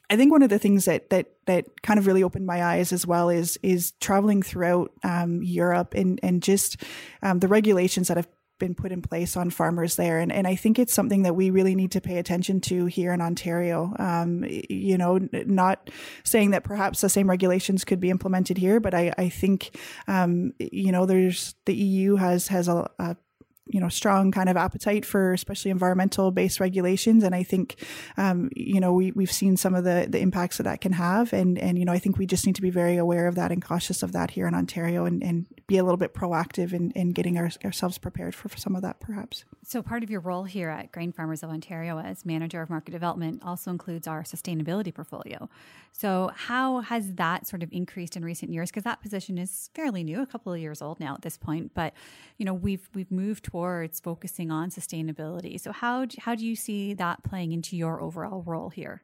[0.10, 2.91] I think one of the things that that that kind of really opened my eyes
[2.91, 6.78] as well is is traveling throughout um, Europe and and just
[7.22, 8.28] um, the regulations that have
[8.60, 10.19] been put in place on farmers there.
[10.19, 13.13] And, and I think it's something that we really need to pay attention to here
[13.13, 13.93] in Ontario.
[13.98, 15.89] Um, you know, not
[16.24, 19.76] saying that perhaps the same regulations could be implemented here, but I, I think,
[20.08, 23.15] um, you know, there's the EU has, has a, a
[23.70, 27.24] you know strong kind of appetite for especially environmental based regulations.
[27.24, 27.76] And i think
[28.18, 31.34] um, you know we, we've seen some of the the impacts that that can have.
[31.34, 33.52] And and you know i think we just need to be very aware of that
[33.52, 36.92] and cautious of that here in ontario and, and be a little bit proactive in,
[36.92, 39.46] in getting our, ourselves prepared for, for some of that perhaps.
[39.64, 42.92] So part of your role here at grain farmers of ontario as manager of market
[42.92, 45.50] development also includes our sustainability portfolio.
[45.92, 48.70] So how has that sort of increased in recent years?
[48.70, 51.74] Because that position is fairly new a couple of years old now at this point.
[51.74, 51.94] But
[52.38, 55.60] you know we've we've moved towards towards focusing on sustainability.
[55.60, 59.04] So how do, how do you see that playing into your overall role here?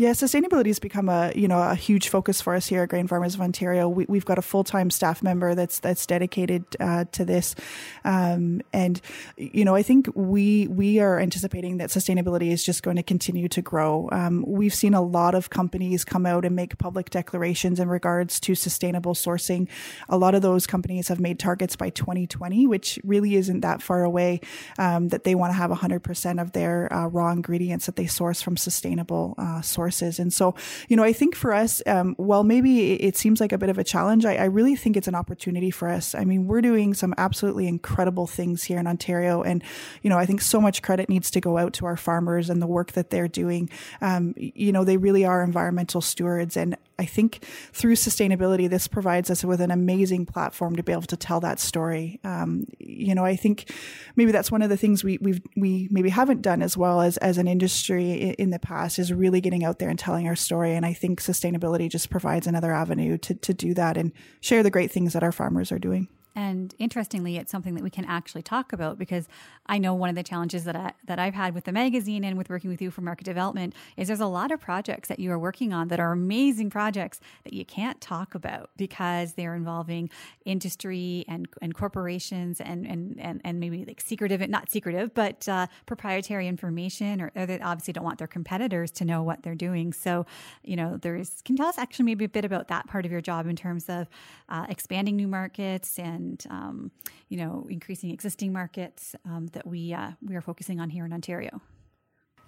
[0.00, 3.08] Yeah, sustainability has become a you know a huge focus for us here at Grain
[3.08, 3.88] Farmers of Ontario.
[3.88, 7.56] We, have got a full time staff member that's that's dedicated uh, to this,
[8.04, 9.00] um, and
[9.36, 13.48] you know I think we we are anticipating that sustainability is just going to continue
[13.48, 14.08] to grow.
[14.12, 18.38] Um, we've seen a lot of companies come out and make public declarations in regards
[18.38, 19.66] to sustainable sourcing.
[20.08, 24.04] A lot of those companies have made targets by 2020, which really isn't that far
[24.04, 24.42] away.
[24.78, 28.40] Um, that they want to have 100% of their uh, raw ingredients that they source
[28.40, 30.18] from sustainable uh, sources resources.
[30.18, 30.54] And so,
[30.88, 33.78] you know, I think for us, um, while maybe it seems like a bit of
[33.78, 36.14] a challenge, I, I really think it's an opportunity for us.
[36.14, 39.42] I mean, we're doing some absolutely incredible things here in Ontario.
[39.42, 39.62] And,
[40.02, 42.60] you know, I think so much credit needs to go out to our farmers and
[42.60, 43.70] the work that they're doing.
[44.00, 46.56] Um, you know, they really are environmental stewards.
[46.56, 51.02] And I think through sustainability, this provides us with an amazing platform to be able
[51.02, 52.18] to tell that story.
[52.24, 53.72] Um, you know, I think
[54.16, 57.16] maybe that's one of the things we we we maybe haven't done as well as
[57.18, 60.36] as an industry in, in the past is really getting out there and telling our
[60.36, 60.74] story.
[60.74, 64.70] And I think sustainability just provides another avenue to to do that and share the
[64.70, 66.08] great things that our farmers are doing.
[66.38, 69.26] And interestingly, it's something that we can actually talk about because
[69.66, 72.38] I know one of the challenges that I, that I've had with the magazine and
[72.38, 75.32] with working with you for market development is there's a lot of projects that you
[75.32, 80.10] are working on that are amazing projects that you can't talk about because they're involving
[80.44, 85.66] industry and, and corporations and, and, and, and maybe like secretive, not secretive, but uh,
[85.86, 89.92] proprietary information, or, or, they obviously don't want their competitors to know what they're doing.
[89.92, 90.24] So,
[90.62, 93.10] you know, there's can you tell us actually maybe a bit about that part of
[93.10, 94.06] your job in terms of
[94.48, 96.90] uh, expanding new markets and and um,
[97.28, 101.12] you know increasing existing markets um, that we uh, we are focusing on here in
[101.12, 101.60] Ontario.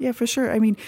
[0.01, 0.51] Yeah, for sure.
[0.51, 0.79] I mean,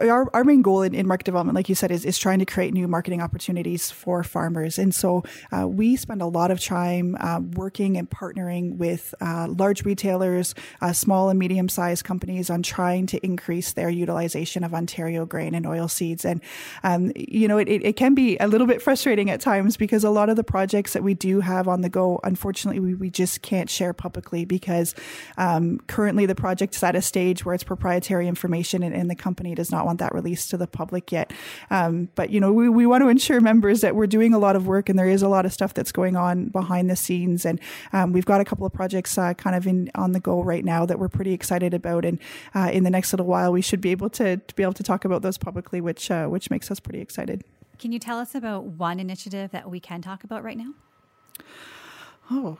[0.00, 2.44] our, our main goal in, in market development, like you said, is, is trying to
[2.44, 4.76] create new marketing opportunities for farmers.
[4.76, 9.46] And so uh, we spend a lot of time uh, working and partnering with uh,
[9.56, 14.74] large retailers, uh, small and medium sized companies on trying to increase their utilization of
[14.74, 16.24] Ontario grain and oil seeds.
[16.24, 16.40] And,
[16.82, 20.10] um, you know, it, it, can be a little bit frustrating at times because a
[20.10, 23.42] lot of the projects that we do have on the go, unfortunately, we, we just
[23.42, 24.96] can't share publicly because
[25.38, 29.10] um, currently the project is at a stage where it's proprietary and information and, and,
[29.10, 31.30] the company does not want that released to the public yet.
[31.68, 34.56] Um, but, you know, we, we want to ensure members that we're doing a lot
[34.56, 37.44] of work and there is a lot of stuff that's going on behind the scenes.
[37.44, 37.60] And
[37.92, 40.64] um, we've got a couple of projects uh, kind of in on the go right
[40.64, 42.06] now that we're pretty excited about.
[42.06, 42.18] And
[42.54, 44.82] uh, in the next little while, we should be able to, to be able to
[44.82, 47.44] talk about those publicly, which, uh, which makes us pretty excited.
[47.78, 50.72] Can you tell us about one initiative that we can talk about right now?
[52.30, 52.58] Oh,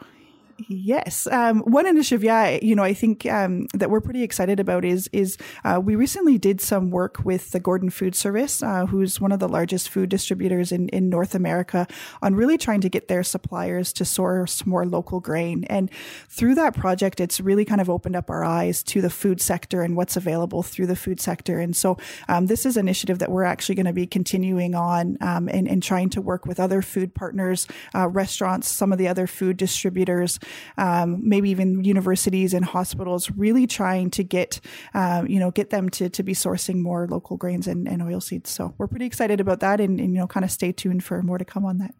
[0.69, 4.85] Yes, um, one initiative, yeah, you know, I think um, that we're pretty excited about
[4.85, 9.21] is is uh, we recently did some work with the Gordon Food Service, uh, who's
[9.21, 11.87] one of the largest food distributors in in North America,
[12.21, 15.65] on really trying to get their suppliers to source more local grain.
[15.65, 15.91] And
[16.29, 19.83] through that project, it's really kind of opened up our eyes to the food sector
[19.83, 21.61] and what's available through the food sector.
[21.61, 21.97] And so,
[22.29, 25.69] um, this is an initiative that we're actually going to be continuing on um, and,
[25.69, 29.57] and trying to work with other food partners, uh, restaurants, some of the other food
[29.57, 30.41] distributors
[30.79, 34.61] um, maybe even universities and hospitals, really trying to get
[34.95, 38.21] um, you know get them to to be sourcing more local grains and, and oil
[38.21, 38.51] seeds.
[38.51, 41.23] So we're pretty excited about that, and, and you know kind of stay tuned for
[41.23, 41.95] more to come on that.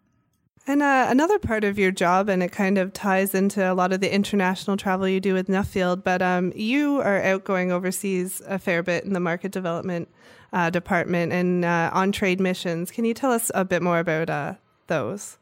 [0.67, 3.91] And uh, another part of your job, and it kind of ties into a lot
[3.91, 8.41] of the international travel you do with Nuffield, but um, you are out going overseas
[8.45, 10.07] a fair bit in the market development
[10.53, 12.91] uh, department and uh, on trade missions.
[12.91, 14.53] Can you tell us a bit more about uh,
[14.87, 15.37] those?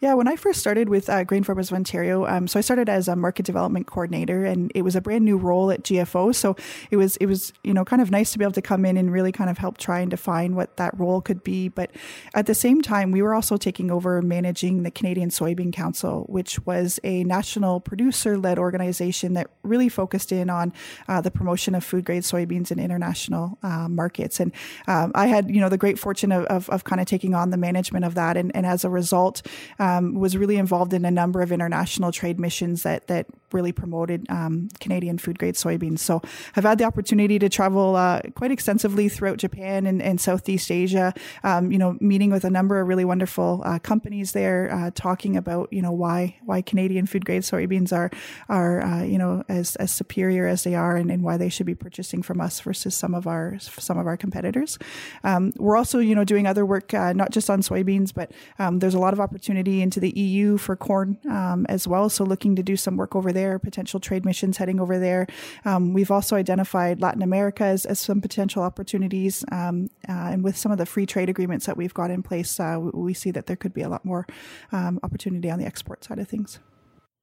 [0.00, 2.88] Yeah, when I first started with uh, Grain Farmers of Ontario, um, so I started
[2.88, 6.34] as a market development coordinator, and it was a brand new role at GFO.
[6.34, 6.54] So
[6.90, 8.98] it was it was you know kind of nice to be able to come in
[8.98, 11.68] and really kind of help try and define what that role could be.
[11.68, 11.90] But
[12.34, 16.64] at the same time, we were also taking over managing the Canadian Soybean Council, which
[16.66, 20.74] was a national producer led organization that really focused in on
[21.08, 24.40] uh, the promotion of food grade soybeans in international uh, markets.
[24.40, 24.52] And
[24.88, 27.50] um, I had you know the great fortune of, of, of, kind of taking on
[27.50, 29.40] the management of that, and, and as a result
[29.86, 34.26] Um, was really involved in a number of international trade missions that that really promoted
[34.30, 36.00] um, Canadian food grade soybeans.
[36.00, 36.22] So
[36.54, 41.14] I've had the opportunity to travel uh, quite extensively throughout Japan and, and Southeast Asia.
[41.44, 45.36] Um, you know, meeting with a number of really wonderful uh, companies there, uh, talking
[45.36, 48.10] about you know why why Canadian food grade soybeans are
[48.48, 51.66] are uh, you know as as superior as they are, and, and, why they should
[51.66, 54.78] be purchasing from us versus some of our some of our competitors.
[55.24, 58.78] Um, we're also you know doing other work uh, not just on soybeans, but um,
[58.78, 62.08] there's a lot of opportunity into the EU for corn um, as well.
[62.08, 65.26] So looking to do some work over there, potential trade missions heading over there.
[65.64, 69.44] Um, we've also identified Latin America as, as some potential opportunities.
[69.50, 72.60] Um, uh, and with some of the free trade agreements that we've got in place,
[72.60, 74.26] uh, we see that there could be a lot more
[74.72, 76.58] um, opportunity on the export side of things.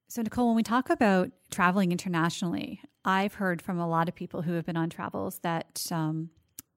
[0.09, 4.43] So, Nicole, when we talk about traveling internationally, I've heard from a lot of people
[4.43, 6.29] who have been on travels that um,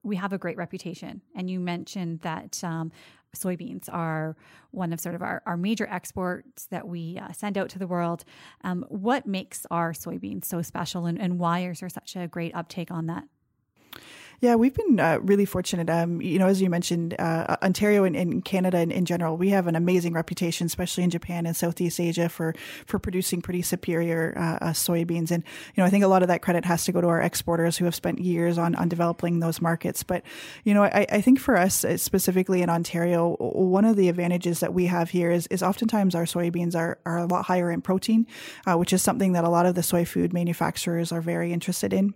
[0.03, 1.21] we have a great reputation.
[1.35, 2.93] And you mentioned that um,
[3.37, 4.37] soybeans are
[4.71, 7.87] one of sort of our, our major exports that we uh, send out to the
[7.87, 8.25] world.
[8.63, 12.55] Um, what makes our soybeans so special and, and why is there such a great
[12.55, 13.25] uptake on that?
[14.41, 15.89] Yeah, we've been uh, really fortunate.
[15.89, 19.51] Um, you know, as you mentioned, uh, Ontario and, and Canada in, in, general, we
[19.51, 22.55] have an amazing reputation, especially in Japan and Southeast Asia, for
[22.87, 25.31] for producing pretty superior uh, uh, soybeans.
[25.31, 25.43] And
[25.75, 27.79] you know, I think a lot of that credit has to go to our exporters
[27.79, 30.03] who have spent years on on developing those markets.
[30.03, 30.23] But
[30.65, 34.61] you know, I, I think for us uh, specifically in Ontario, one of the advantages
[34.61, 37.81] that we have here is is oftentimes our soybeans are are a lot higher in
[37.81, 38.27] protein,
[38.67, 41.95] uh, which is something that a lot of the soy food manufacturers are very interested
[41.95, 42.13] in.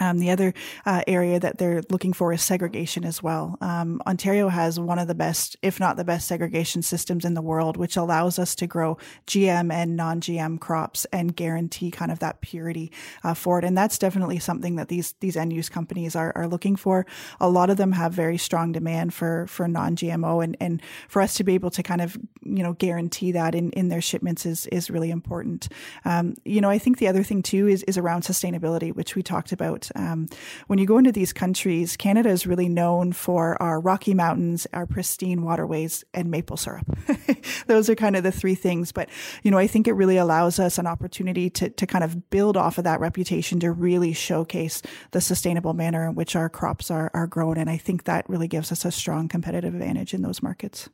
[0.00, 0.54] Um, the other
[0.86, 3.58] uh, area that they're looking for is segregation as well.
[3.60, 7.42] Um, Ontario has one of the best, if not the best, segregation systems in the
[7.42, 12.40] world, which allows us to grow GM and non-GM crops and guarantee kind of that
[12.40, 12.90] purity
[13.22, 13.64] uh, for it.
[13.64, 17.06] And that's definitely something that these these end use companies are, are looking for.
[17.40, 21.34] A lot of them have very strong demand for for non-GMO, and and for us
[21.34, 24.66] to be able to kind of you know guarantee that in in their shipments is
[24.68, 25.68] is really important.
[26.04, 29.22] Um, you know, I think the other thing too is is around sustainability, which we
[29.22, 30.28] talked about um,
[30.66, 34.86] when you go into these countries, Canada is really known for our Rocky Mountains, our
[34.86, 36.86] pristine waterways, and maple syrup.
[37.66, 38.92] Those are kind of the three things.
[38.92, 39.08] But,
[39.42, 42.56] you know, I think it really allows us an opportunity to, to kind of build
[42.56, 47.10] off of that reputation to really showcase the sustainable manner in which our crops are,
[47.14, 47.56] are grown.
[47.56, 50.88] And I think that really gives us a strong competitive advantage in those markets.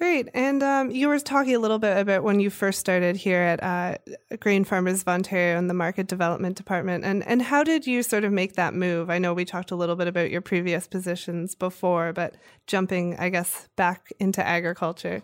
[0.00, 0.30] Great.
[0.32, 3.62] And um, you were talking a little bit about when you first started here at
[3.62, 3.98] uh,
[4.38, 7.04] Grain Farmers of Ontario in the Market Development Department.
[7.04, 9.10] And, and how did you sort of make that move?
[9.10, 12.36] I know we talked a little bit about your previous positions before, but
[12.66, 15.22] jumping, I guess, back into agriculture.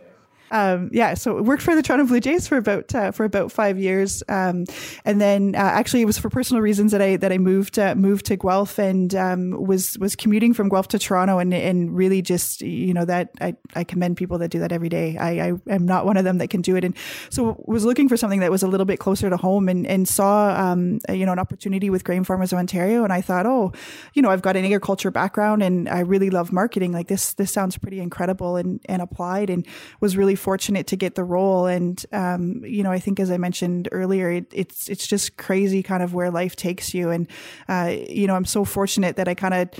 [0.51, 3.79] Um, yeah, so worked for the Toronto Blue Jays for about uh, for about five
[3.79, 4.65] years, um,
[5.05, 7.95] and then uh, actually it was for personal reasons that I that I moved uh,
[7.97, 12.23] moved to Guelph and um, was was commuting from Guelph to Toronto, and and really
[12.23, 15.17] just you know that I, I commend people that do that every day.
[15.17, 16.97] I, I am not one of them that can do it, and
[17.29, 20.07] so was looking for something that was a little bit closer to home, and and
[20.07, 23.73] saw um, you know an opportunity with Grain Farmers of Ontario, and I thought, oh,
[24.15, 26.93] you know I've got an agriculture background, and I really love marketing.
[26.93, 29.67] Like this this sounds pretty incredible, and and applied, and
[30.01, 31.67] was really fortunate to get the role.
[31.67, 35.83] And, um, you know, I think as I mentioned earlier, it, it's, it's just crazy
[35.83, 37.11] kind of where life takes you.
[37.11, 37.29] And,
[37.69, 39.71] uh, you know, I'm so fortunate that I kind of,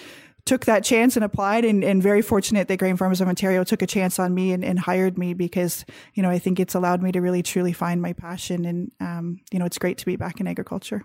[0.47, 3.83] took that chance and applied and, and very fortunate that Grain Farmers of Ontario took
[3.83, 5.85] a chance on me and, and, hired me because,
[6.15, 9.41] you know, I think it's allowed me to really truly find my passion and, um,
[9.51, 11.03] you know, it's great to be back in agriculture.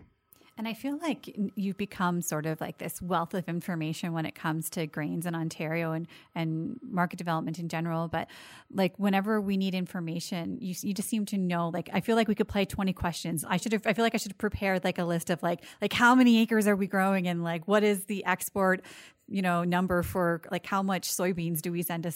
[0.58, 4.36] And I feel like you've become sort of like this wealth of information when it
[4.36, 8.08] comes to grains in Ontario and, and market development in general.
[8.08, 8.28] But
[8.72, 12.28] like whenever we need information, you, you just seem to know, like, I feel like
[12.28, 13.46] we could play 20 questions.
[13.48, 15.64] I should have, I feel like I should have prepared like a list of like,
[15.82, 18.82] like how many acres are we growing and like what is the export
[19.32, 22.12] you know number for like how much soybeans do we send to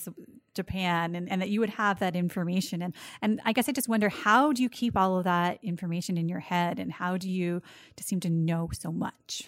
[0.56, 2.82] Japan and, and that you would have that information.
[2.82, 6.18] And and I guess I just wonder how do you keep all of that information
[6.18, 6.80] in your head?
[6.80, 7.62] And how do you
[7.96, 9.44] just seem to know so much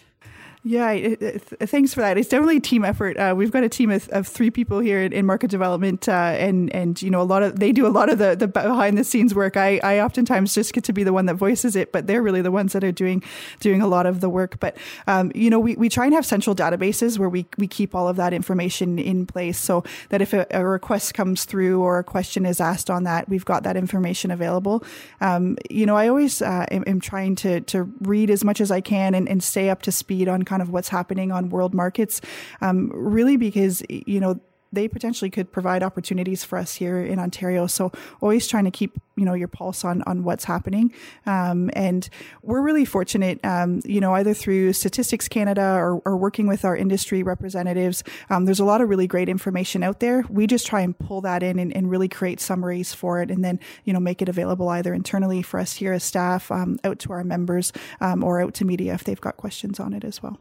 [0.68, 2.18] yeah, it, it, thanks for that.
[2.18, 3.16] It's definitely a team effort.
[3.16, 6.12] Uh, we've got a team of, of three people here in, in market development, uh,
[6.12, 8.98] and and you know a lot of they do a lot of the, the behind
[8.98, 9.56] the scenes work.
[9.56, 12.42] I, I oftentimes just get to be the one that voices it, but they're really
[12.42, 13.22] the ones that are doing
[13.60, 14.60] doing a lot of the work.
[14.60, 17.94] But um, you know, we, we try and have central databases where we we keep
[17.94, 21.98] all of that information in place, so that if a, a request comes through or
[21.98, 24.84] a question is asked on that, we've got that information available.
[25.22, 28.70] Um, you know, I always uh, am, am, trying to to read as much as
[28.70, 31.74] I can and, and stay up to speed on kind of what's happening on world
[31.74, 32.20] markets,
[32.60, 34.40] um, really because, you know,
[34.72, 37.66] they potentially could provide opportunities for us here in Ontario.
[37.66, 40.92] So always trying to keep you know your pulse on on what's happening.
[41.26, 42.08] Um, and
[42.42, 46.76] we're really fortunate, um, you know, either through Statistics Canada or, or working with our
[46.76, 48.04] industry representatives.
[48.30, 50.24] Um, there's a lot of really great information out there.
[50.28, 53.44] We just try and pull that in and, and, really create summaries for it, and
[53.44, 56.98] then you know make it available either internally for us here as staff, um, out
[57.00, 60.22] to our members, um, or out to media if they've got questions on it as
[60.22, 60.38] well.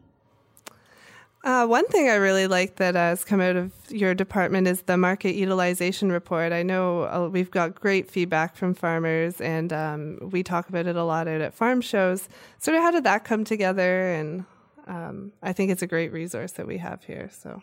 [1.47, 4.97] Uh, one thing I really like that has come out of your department is the
[4.97, 6.51] market utilization report.
[6.51, 10.97] I know uh, we've got great feedback from farmers, and um, we talk about it
[10.97, 12.27] a lot out at farm shows.
[12.59, 14.11] Sort of how did that come together?
[14.11, 14.43] And
[14.87, 17.29] um, I think it's a great resource that we have here.
[17.31, 17.61] So.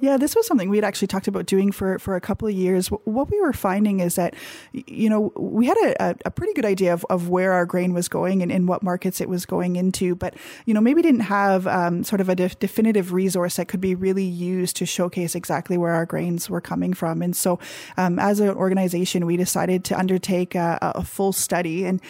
[0.00, 2.54] Yeah, this was something we had actually talked about doing for, for a couple of
[2.54, 2.88] years.
[2.88, 4.34] What we were finding is that,
[4.72, 8.08] you know, we had a, a pretty good idea of, of where our grain was
[8.08, 10.34] going and in what markets it was going into, but,
[10.66, 13.94] you know, maybe didn't have um, sort of a de- definitive resource that could be
[13.94, 17.22] really used to showcase exactly where our grains were coming from.
[17.22, 17.60] And so,
[17.96, 21.84] um, as an organization, we decided to undertake a, a full study.
[21.84, 22.00] And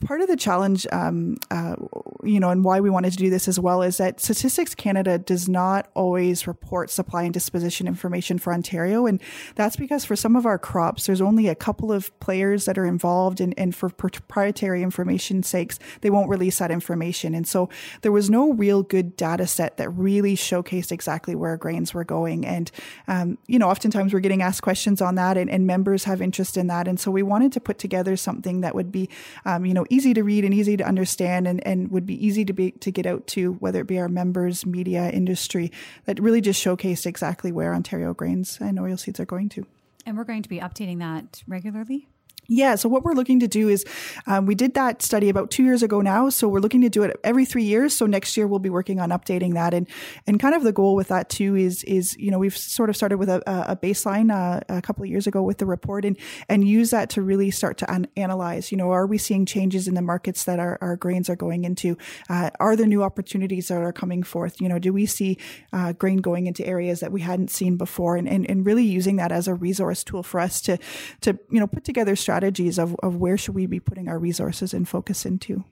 [0.00, 1.76] part of the challenge, um, uh,
[2.24, 5.18] you know, and why we wanted to do this as well is that Statistics Canada
[5.18, 9.06] does not always report supply and disposition information for Ontario.
[9.06, 9.20] And
[9.54, 12.86] that's because for some of our crops, there's only a couple of players that are
[12.86, 17.34] involved and, and for proprietary information sakes, they won't release that information.
[17.34, 17.68] And so
[18.02, 22.46] there was no real good data set that really showcased exactly where grains were going.
[22.46, 22.70] And,
[23.08, 26.56] um, you know, oftentimes we're getting asked questions on that and, and, members have interest
[26.56, 26.88] in that.
[26.88, 29.08] And so we wanted to put together something that would be,
[29.44, 32.44] um, you know, easy to read and easy to understand and, and would be easy
[32.44, 35.70] to be to get out to whether it be our members, media, industry,
[36.06, 39.66] that really just showcased exactly where Ontario grains and oilseeds are going to.
[40.06, 42.08] And we're going to be updating that regularly.
[42.52, 42.74] Yeah.
[42.74, 43.84] So what we're looking to do is,
[44.26, 46.30] um, we did that study about two years ago now.
[46.30, 47.96] So we're looking to do it every three years.
[47.96, 49.72] So next year we'll be working on updating that.
[49.72, 49.86] And,
[50.26, 52.96] and kind of the goal with that too is, is, you know, we've sort of
[52.96, 56.16] started with a, a baseline, uh, a couple of years ago with the report and,
[56.48, 59.86] and use that to really start to an- analyze, you know, are we seeing changes
[59.86, 61.96] in the markets that our, our grains are going into?
[62.28, 64.60] Uh, are there new opportunities that are coming forth?
[64.60, 65.38] You know, do we see,
[65.72, 69.14] uh, grain going into areas that we hadn't seen before and, and, and really using
[69.16, 70.78] that as a resource tool for us to,
[71.20, 74.18] to, you know, put together strategies strategies of, of where should we be putting our
[74.18, 75.62] resources and focus into.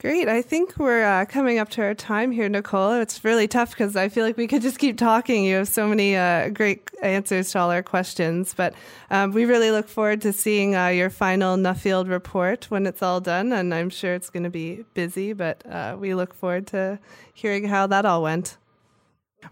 [0.00, 0.28] Great.
[0.28, 2.92] I think we're uh, coming up to our time here, Nicole.
[2.92, 5.44] It's really tough because I feel like we could just keep talking.
[5.44, 8.74] You have so many uh, great answers to all our questions, but
[9.10, 13.20] um, we really look forward to seeing uh, your final Nuffield report when it's all
[13.20, 13.52] done.
[13.52, 16.98] And I'm sure it's going to be busy, but uh, we look forward to
[17.34, 18.56] hearing how that all went.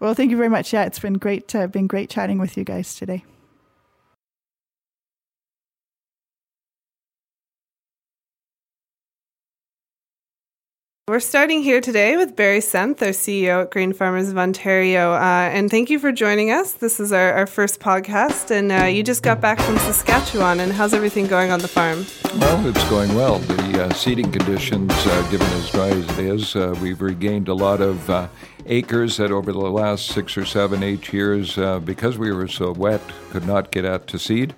[0.01, 0.73] Well, thank you very much.
[0.73, 1.55] Yeah, it's been great.
[1.55, 3.25] Uh, been great chatting with you guys today.
[11.07, 15.13] We're starting here today with Barry Senft, our CEO at Grain Farmers of Ontario.
[15.13, 16.73] Uh, and thank you for joining us.
[16.73, 20.61] This is our, our first podcast, and uh, you just got back from Saskatchewan.
[20.61, 22.07] And how's everything going on the farm?
[22.41, 23.39] Well, it's going well.
[23.39, 27.55] The uh, seeding conditions, uh, given as dry as it is, uh, we've regained a
[27.55, 28.29] lot of uh,
[28.65, 33.03] acres that over the last six or seven, eight years, because we were so wet,
[33.29, 34.55] could not get out to seed.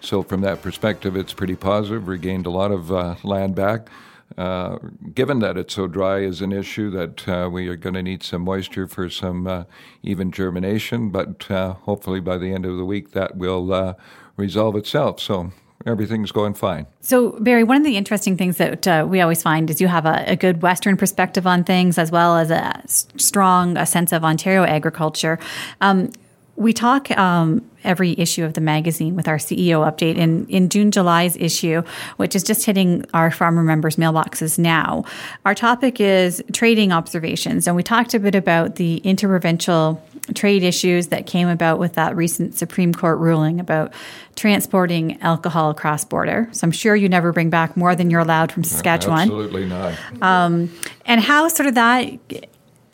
[0.00, 2.08] So, from that perspective, it's pretty positive.
[2.08, 3.90] Regained a lot of land back.
[4.38, 4.78] Uh,
[5.14, 8.22] given that it's so dry is an issue that uh, we are going to need
[8.22, 9.64] some moisture for some uh,
[10.02, 13.94] even germination, but uh, hopefully by the end of the week that will uh,
[14.36, 15.20] resolve itself.
[15.20, 15.52] So
[15.86, 16.86] everything's going fine.
[17.00, 20.06] So, Barry, one of the interesting things that uh, we always find is you have
[20.06, 24.24] a, a, good Western perspective on things as well as a strong a sense of
[24.24, 25.38] Ontario agriculture.
[25.80, 26.12] Um,
[26.56, 30.16] we talk um, every issue of the magazine with our CEO update.
[30.16, 31.82] In, in June, July's issue,
[32.16, 35.04] which is just hitting our farmer members' mailboxes now,
[35.44, 37.66] our topic is trading observations.
[37.66, 40.02] And we talked a bit about the interprovincial
[40.34, 43.92] trade issues that came about with that recent Supreme Court ruling about
[44.36, 46.48] transporting alcohol across border.
[46.52, 49.22] So I'm sure you never bring back more than you're allowed from Saskatchewan.
[49.22, 49.94] Absolutely not.
[50.22, 50.70] Um,
[51.04, 52.10] and how sort of that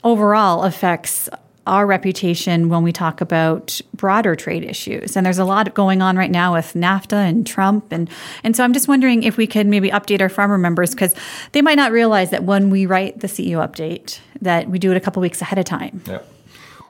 [0.03, 1.28] overall affects
[1.66, 5.16] our reputation when we talk about broader trade issues.
[5.16, 7.92] And there's a lot going on right now with NAFTA and Trump.
[7.92, 8.08] And,
[8.44, 11.14] and so I'm just wondering if we could maybe update our farmer members because
[11.52, 14.96] they might not realize that when we write the CEO update, that we do it
[14.96, 16.02] a couple weeks ahead of time.
[16.06, 16.20] Yeah.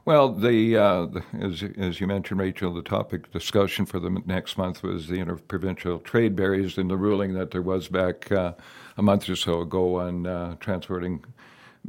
[0.07, 4.57] Well, the, uh, the, as, as you mentioned, Rachel, the topic discussion for the next
[4.57, 8.53] month was the interprovincial trade barriers and the ruling that there was back uh,
[8.97, 11.24] a month or so ago on uh, transporting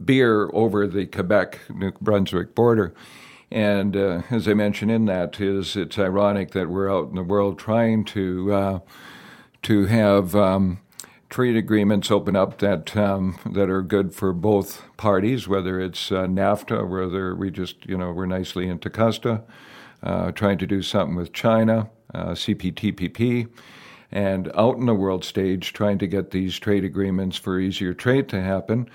[0.06, 2.94] beer over the Quebec New Brunswick border.
[3.50, 7.24] And uh, as I mentioned in that, is it's ironic that we're out in the
[7.24, 8.80] world trying to uh,
[9.64, 10.80] to have um,
[11.30, 16.26] trade agreements open up that um, that are good for both parties, whether it's uh,
[16.26, 19.44] NAFTA, whether we just you know we're nicely into CETA,
[20.04, 23.48] uh, trying to do something with China, uh, CPTPP,
[24.12, 28.28] and out in the world stage trying to get these trade agreements for easier trade
[28.30, 28.90] to happen.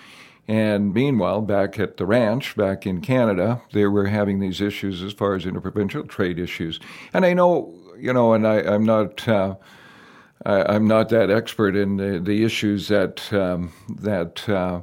[0.52, 5.14] And meanwhile, back at the ranch, back in Canada, they were having these issues as
[5.14, 6.78] far as interprovincial trade issues.
[7.14, 9.26] And I know, you know, and I, am not.
[9.26, 9.54] Uh,
[10.44, 14.82] I, am not that expert in the, the issues that um, that uh,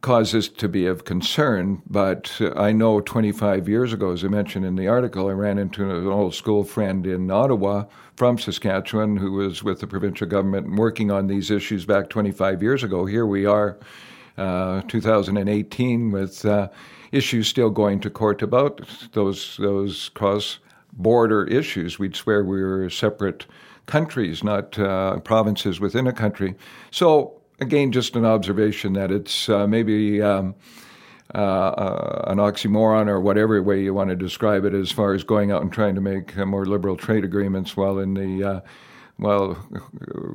[0.00, 4.64] cause this to be of concern, but I know 25 years ago, as I mentioned
[4.64, 7.84] in the article, I ran into an old school friend in Ottawa
[8.16, 12.62] from Saskatchewan who was with the provincial government and working on these issues back 25
[12.62, 13.04] years ago.
[13.04, 13.76] Here we are
[14.36, 16.68] 2018 with uh,
[17.10, 18.80] issues still going to court about
[19.12, 20.58] those those cross
[20.92, 21.98] border issues.
[21.98, 23.46] We'd swear we were separate
[23.86, 26.54] countries, not uh, provinces within a country.
[26.90, 30.22] So again, just an observation that it's uh, maybe.
[30.22, 30.54] Um,
[31.34, 35.24] uh, uh, an oxymoron or whatever way you want to describe it, as far as
[35.24, 38.62] going out and trying to make more liberal trade agreements, while in the
[39.18, 39.56] well,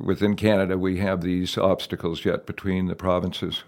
[0.04, 3.62] within Canada we have these obstacles yet between the provinces.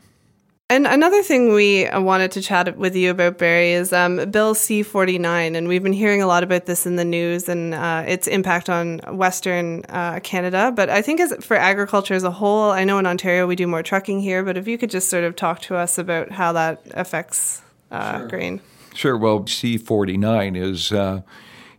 [0.70, 4.84] And another thing we wanted to chat with you about, Barry, is um, Bill C
[4.84, 5.56] 49.
[5.56, 8.70] And we've been hearing a lot about this in the news and uh, its impact
[8.70, 10.72] on Western uh, Canada.
[10.72, 13.66] But I think as for agriculture as a whole, I know in Ontario we do
[13.66, 16.52] more trucking here, but if you could just sort of talk to us about how
[16.52, 18.28] that affects uh, sure.
[18.28, 18.60] grain.
[18.94, 19.16] Sure.
[19.16, 21.22] Well, C 49 is uh,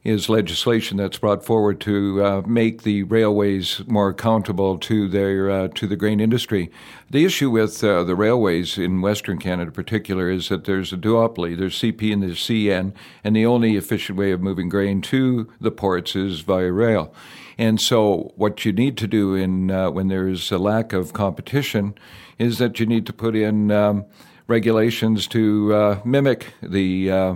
[0.03, 5.67] is legislation that's brought forward to uh, make the railways more accountable to their uh,
[5.69, 6.71] to the grain industry.
[7.09, 10.97] The issue with uh, the railways in Western Canada, in particular, is that there's a
[10.97, 11.57] duopoly.
[11.57, 12.93] There's CP and there's CN,
[13.23, 17.13] and the only efficient way of moving grain to the ports is via rail.
[17.57, 21.93] And so, what you need to do in uh, when there's a lack of competition
[22.39, 24.05] is that you need to put in um,
[24.47, 27.35] regulations to uh, mimic the uh,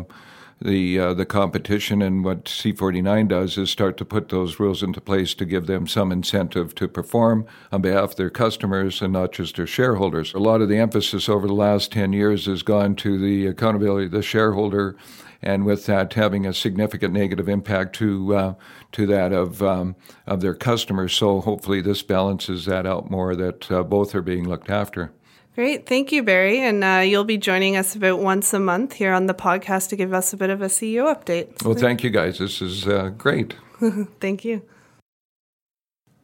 [0.62, 2.02] the uh, the competition.
[2.02, 5.88] And what C49 does is start to put those rules into place to give them
[5.88, 10.34] some incentive to perform on behalf of their customers and not just their shareholders.
[10.34, 14.06] A lot of the emphasis over the last 10 years has gone to the accountability
[14.06, 14.96] of the shareholder.
[15.42, 18.54] And with that, having a significant negative impact to uh,
[18.94, 19.96] to that of um,
[20.26, 21.14] of their customers.
[21.14, 23.36] So hopefully, this balances that out more.
[23.36, 25.12] That uh, both are being looked after.
[25.56, 25.88] Great.
[25.88, 26.60] Thank you, Barry.
[26.60, 29.96] And uh, you'll be joining us about once a month here on the podcast to
[29.96, 31.64] give us a bit of a CEO update.
[31.64, 32.40] Well, thank you, guys.
[32.40, 33.56] This is uh, great.
[34.20, 34.62] thank you.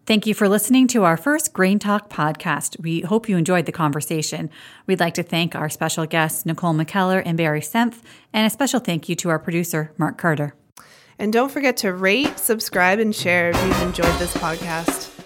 [0.05, 2.77] Thank you for listening to our first Grain Talk podcast.
[2.81, 4.49] We hope you enjoyed the conversation.
[4.85, 8.01] We'd like to thank our special guests, Nicole Mackellar and Barry Senft,
[8.33, 10.55] and a special thank you to our producer, Mark Carter.
[11.17, 15.20] And don't forget to rate, subscribe, and share if you've enjoyed this podcast.